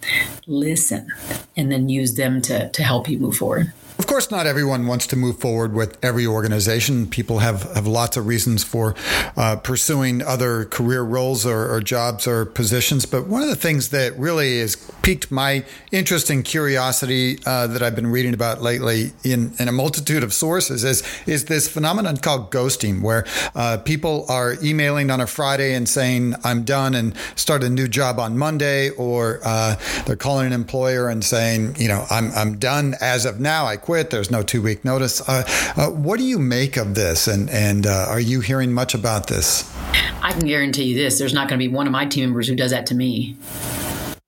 Listen 0.47 1.09
and 1.57 1.73
then 1.73 1.89
use 1.89 2.15
them 2.15 2.41
to, 2.43 2.69
to 2.71 2.83
help 2.83 3.09
you 3.09 3.19
move 3.19 3.37
forward. 3.37 3.73
Of 3.99 4.07
course, 4.07 4.31
not 4.31 4.47
everyone 4.47 4.87
wants 4.87 5.07
to 5.09 5.17
move 5.17 5.39
forward 5.39 5.73
with 5.73 5.97
every 6.05 6.27
organization. 6.27 7.07
People 7.07 7.39
have, 7.39 7.63
have 7.75 7.87
lots 7.87 8.19
of 8.19 8.27
reasons 8.27 8.63
for 8.63 8.95
uh, 9.37 9.57
pursuing 9.57 10.23
other 10.23 10.67
career 10.67 11.03
roles 11.03 11.47
or, 11.47 11.73
or, 11.73 11.81
jobs 11.81 12.27
or 12.27 12.45
positions. 12.45 13.07
But 13.07 13.27
one 13.27 13.43
of 13.43 13.49
the 13.49 13.57
things 13.57 13.89
that 13.91 14.17
really 14.19 14.61
has 14.61 14.77
piqued 15.07 15.31
my 15.31 15.65
interest 15.93 16.31
and 16.31 16.45
curiosity 16.45 17.39
uh, 17.47 17.69
that 17.69 17.81
I've 17.81 17.95
been 17.95 18.09
reading 18.09 18.35
about 18.35 18.61
lately 18.61 19.13
in, 19.23 19.53
in, 19.61 19.69
a 19.69 19.73
multitude 19.73 20.25
of 20.25 20.35
sources 20.35 20.83
is, 20.83 21.05
is 21.29 21.45
this 21.45 21.69
phenomenon 21.69 22.17
called 22.17 22.51
ghosting, 22.51 23.03
where 23.03 23.25
uh, 23.55 23.77
people 23.85 24.27
are 24.29 24.57
emailing 24.65 25.13
on 25.13 25.21
a 25.21 25.29
Friday 25.29 25.75
and 25.75 25.89
saying, 25.89 26.35
I'm 26.43 26.65
done 26.65 26.97
and 26.97 27.17
start 27.37 27.63
a 27.63 27.71
new 27.71 27.87
job 27.87 28.19
on 28.19 28.37
Monday, 28.37 28.91
or 28.91 29.39
uh, 29.45 29.77
they're 30.07 30.17
calling 30.17 30.49
an 30.49 30.53
employer 30.53 31.09
and 31.09 31.23
saying, 31.23 31.77
you 31.79 31.87
know, 31.87 32.05
I'm, 32.11 32.33
I'm 32.33 32.59
done 32.59 32.97
as 33.01 33.27
of 33.27 33.39
now. 33.39 33.65
I 33.65 33.77
quit. 33.77 34.11
There's 34.11 34.33
no 34.33 34.43
two 34.43 34.61
week 34.61 34.85
notice. 34.85 35.21
Uh, 35.29 35.45
uh, 35.77 35.89
what 35.91 36.19
do 36.19 36.25
you 36.25 36.41
make 36.41 36.77
of 36.77 36.97
this? 36.97 37.29
And, 37.29 37.49
and 37.51 37.87
uh, 37.87 38.07
are 38.09 38.19
you 38.19 38.41
hearing 38.41 38.73
much 38.73 38.93
about 38.93 39.29
this? 39.29 39.73
I 40.21 40.33
can 40.33 40.49
guarantee 40.49 40.87
you 40.87 40.97
this 40.97 41.21
there's 41.21 41.33
not 41.33 41.49
going 41.49 41.61
to 41.61 41.65
be 41.65 41.73
one 41.73 41.87
of 41.87 41.93
my 41.93 42.07
team 42.07 42.25
members 42.25 42.49
who 42.49 42.57
does 42.57 42.73
that 42.73 42.87
to 42.87 42.97
me. 42.97 43.37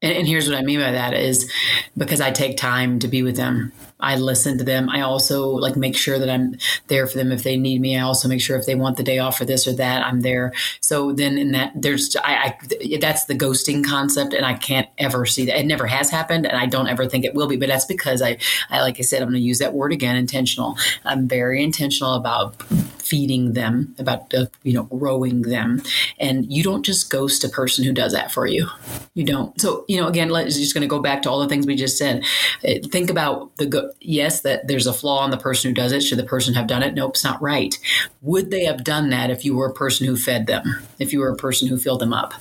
And, 0.00 0.12
and, 0.12 0.28
here's 0.28 0.48
what 0.48 0.56
I 0.56 0.62
mean 0.62 0.80
by 0.80 0.92
that 0.92 1.14
is 1.14 1.50
because 1.96 2.20
I 2.20 2.30
take 2.30 2.56
time 2.56 3.00
to 3.00 3.08
be 3.08 3.22
with 3.22 3.36
them. 3.36 3.72
I 4.00 4.16
listen 4.16 4.58
to 4.58 4.64
them. 4.64 4.88
I 4.88 5.00
also 5.00 5.48
like 5.48 5.76
make 5.76 5.96
sure 5.96 6.18
that 6.18 6.30
I'm 6.30 6.56
there 6.86 7.06
for 7.06 7.18
them 7.18 7.32
if 7.32 7.42
they 7.42 7.56
need 7.56 7.80
me. 7.80 7.98
I 7.98 8.02
also 8.02 8.28
make 8.28 8.40
sure 8.40 8.56
if 8.56 8.66
they 8.66 8.74
want 8.74 8.96
the 8.96 9.02
day 9.02 9.18
off 9.18 9.38
for 9.38 9.44
this 9.44 9.66
or 9.66 9.72
that, 9.74 10.04
I'm 10.04 10.20
there. 10.20 10.52
So 10.80 11.12
then 11.12 11.36
in 11.38 11.52
that 11.52 11.72
there's 11.74 12.14
I, 12.16 12.54
I 12.60 12.98
that's 13.00 13.24
the 13.24 13.34
ghosting 13.34 13.84
concept, 13.84 14.34
and 14.34 14.46
I 14.46 14.54
can't 14.54 14.88
ever 14.98 15.26
see 15.26 15.46
that. 15.46 15.58
It 15.58 15.66
never 15.66 15.86
has 15.86 16.10
happened, 16.10 16.46
and 16.46 16.56
I 16.56 16.66
don't 16.66 16.88
ever 16.88 17.06
think 17.06 17.24
it 17.24 17.34
will 17.34 17.48
be. 17.48 17.56
But 17.56 17.68
that's 17.68 17.84
because 17.86 18.22
I, 18.22 18.38
I 18.70 18.80
like 18.82 18.98
I 18.98 19.02
said, 19.02 19.22
I'm 19.22 19.28
going 19.28 19.40
to 19.40 19.46
use 19.46 19.58
that 19.58 19.74
word 19.74 19.92
again, 19.92 20.16
intentional. 20.16 20.76
I'm 21.04 21.26
very 21.26 21.62
intentional 21.62 22.14
about 22.14 22.62
feeding 23.08 23.54
them, 23.54 23.94
about 23.98 24.32
uh, 24.34 24.46
you 24.62 24.74
know 24.74 24.84
growing 24.84 25.42
them, 25.42 25.82
and 26.18 26.50
you 26.52 26.62
don't 26.62 26.84
just 26.84 27.10
ghost 27.10 27.42
a 27.42 27.48
person 27.48 27.84
who 27.84 27.92
does 27.92 28.12
that 28.12 28.30
for 28.30 28.46
you. 28.46 28.68
You 29.14 29.24
don't. 29.24 29.58
So 29.60 29.84
you 29.88 30.00
know 30.00 30.06
again, 30.06 30.28
let's 30.28 30.56
just 30.56 30.74
going 30.74 30.82
to 30.82 30.88
go 30.88 31.00
back 31.00 31.22
to 31.22 31.30
all 31.30 31.40
the 31.40 31.48
things 31.48 31.66
we 31.66 31.74
just 31.74 31.98
said. 31.98 32.24
Uh, 32.66 32.74
think 32.90 33.10
about 33.10 33.56
the 33.56 33.66
go- 33.66 33.87
yes, 34.00 34.40
that 34.42 34.66
there's 34.66 34.86
a 34.86 34.92
flaw 34.92 35.24
in 35.24 35.30
the 35.30 35.36
person 35.36 35.70
who 35.70 35.74
does 35.74 35.92
it. 35.92 36.02
Should 36.02 36.18
the 36.18 36.24
person 36.24 36.54
have 36.54 36.66
done 36.66 36.82
it? 36.82 36.94
Nope, 36.94 37.12
it's 37.12 37.24
not 37.24 37.40
right. 37.42 37.76
Would 38.22 38.50
they 38.50 38.64
have 38.64 38.84
done 38.84 39.10
that 39.10 39.30
if 39.30 39.44
you 39.44 39.56
were 39.56 39.66
a 39.66 39.74
person 39.74 40.06
who 40.06 40.16
fed 40.16 40.46
them, 40.46 40.80
if 40.98 41.12
you 41.12 41.20
were 41.20 41.30
a 41.30 41.36
person 41.36 41.68
who 41.68 41.78
filled 41.78 42.00
them 42.00 42.12
up 42.12 42.34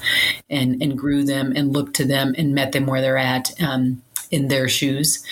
and, 0.49 0.81
and 0.81 0.97
grew 0.97 1.23
them 1.23 1.53
and 1.55 1.73
looked 1.73 1.95
to 1.97 2.05
them 2.05 2.35
and 2.37 2.55
met 2.55 2.71
them 2.71 2.85
where 2.85 3.01
they're 3.01 3.17
at 3.17 3.51
um, 3.61 4.01
in 4.31 4.47
their 4.47 4.67
shoes? 4.67 5.25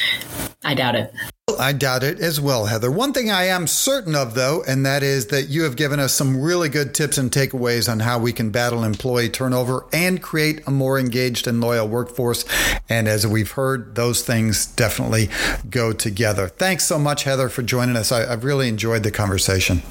I 0.63 0.73
doubt 0.73 0.95
it. 0.95 1.13
I 1.59 1.73
doubt 1.73 2.03
it 2.03 2.19
as 2.19 2.41
well, 2.41 2.65
Heather. 2.65 2.91
One 2.91 3.13
thing 3.13 3.29
I 3.29 3.45
am 3.45 3.67
certain 3.67 4.15
of, 4.15 4.33
though, 4.33 4.63
and 4.67 4.85
that 4.85 5.03
is 5.03 5.27
that 5.27 5.43
you 5.43 5.63
have 5.63 5.75
given 5.75 5.99
us 5.99 6.13
some 6.13 6.41
really 6.41 6.69
good 6.69 6.93
tips 6.93 7.17
and 7.17 7.31
takeaways 7.31 7.89
on 7.89 7.99
how 7.99 8.19
we 8.19 8.33
can 8.33 8.49
battle 8.49 8.83
employee 8.83 9.29
turnover 9.29 9.85
and 9.93 10.21
create 10.21 10.67
a 10.67 10.71
more 10.71 10.99
engaged 10.99 11.47
and 11.47 11.61
loyal 11.61 11.87
workforce. 11.87 12.45
And 12.89 13.07
as 13.07 13.25
we've 13.27 13.51
heard, 13.51 13.95
those 13.95 14.23
things 14.23 14.65
definitely 14.65 15.29
go 15.69 15.93
together. 15.93 16.47
Thanks 16.47 16.83
so 16.83 16.97
much, 16.97 17.23
Heather, 17.23 17.47
for 17.47 17.61
joining 17.61 17.95
us. 17.95 18.11
I, 18.11 18.25
have 18.25 18.43
really 18.43 18.67
enjoyed 18.67 19.03
the 19.03 19.11
conversation. 19.11 19.83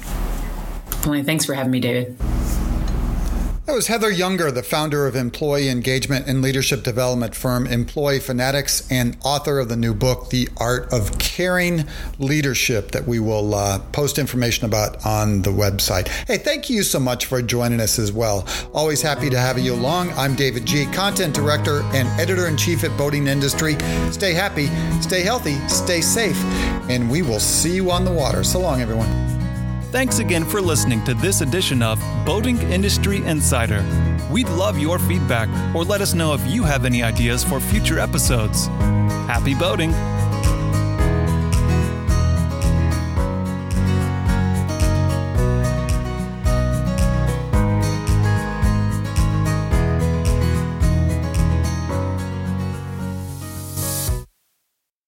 Thanks 1.05 1.45
for 1.45 1.53
having 1.53 1.71
me, 1.71 1.79
David. 1.79 2.17
That 3.65 3.73
was 3.73 3.87
Heather 3.87 4.11
Younger, 4.11 4.51
the 4.51 4.61
founder 4.61 5.07
of 5.07 5.15
employee 5.15 5.69
engagement 5.69 6.27
and 6.27 6.39
leadership 6.39 6.83
development 6.83 7.33
firm 7.33 7.65
Employee 7.65 8.19
Fanatics 8.19 8.87
and 8.91 9.17
author 9.25 9.57
of 9.57 9.69
the 9.69 9.75
new 9.75 9.95
book, 9.95 10.29
The 10.29 10.49
Art 10.57 10.93
of 10.93 11.17
Caring 11.17 11.85
Leadership, 12.19 12.91
that 12.91 13.07
we 13.07 13.17
will 13.17 13.55
uh, 13.55 13.79
post 13.91 14.19
information 14.19 14.65
about 14.65 15.03
on 15.03 15.41
the 15.41 15.49
website. 15.49 16.09
Hey, 16.27 16.37
thank 16.37 16.69
you 16.69 16.83
so 16.83 16.99
much 16.99 17.25
for 17.25 17.41
joining 17.41 17.79
us 17.79 17.97
as 17.97 18.11
well. 18.11 18.47
Always 18.71 19.01
happy 19.01 19.31
to 19.31 19.39
have 19.39 19.57
you 19.57 19.73
along. 19.73 20.11
I'm 20.11 20.35
David 20.35 20.67
G., 20.67 20.85
content 20.93 21.33
director 21.33 21.81
and 21.85 22.07
editor 22.19 22.47
in 22.47 22.57
chief 22.57 22.83
at 22.83 22.95
Boating 22.99 23.25
Industry. 23.25 23.77
Stay 24.11 24.33
happy, 24.33 24.67
stay 25.01 25.23
healthy, 25.23 25.55
stay 25.69 26.01
safe, 26.01 26.37
and 26.87 27.09
we 27.09 27.23
will 27.23 27.39
see 27.39 27.73
you 27.73 27.89
on 27.89 28.05
the 28.05 28.13
water. 28.13 28.43
So 28.43 28.59
long, 28.59 28.79
everyone. 28.79 29.24
Thanks 29.95 30.19
again 30.19 30.43
for 30.43 30.59
listening 30.59 31.01
to 31.05 31.13
this 31.13 31.39
edition 31.39 31.81
of 31.81 32.01
Boating 32.25 32.59
Industry 32.63 33.23
Insider. 33.23 33.81
We'd 34.29 34.49
love 34.49 34.77
your 34.77 34.99
feedback 34.99 35.47
or 35.73 35.85
let 35.85 36.01
us 36.01 36.13
know 36.13 36.33
if 36.33 36.45
you 36.47 36.65
have 36.65 36.83
any 36.83 37.01
ideas 37.01 37.45
for 37.45 37.61
future 37.61 37.97
episodes. 37.97 38.67
Happy 39.25 39.55
boating! 39.55 39.93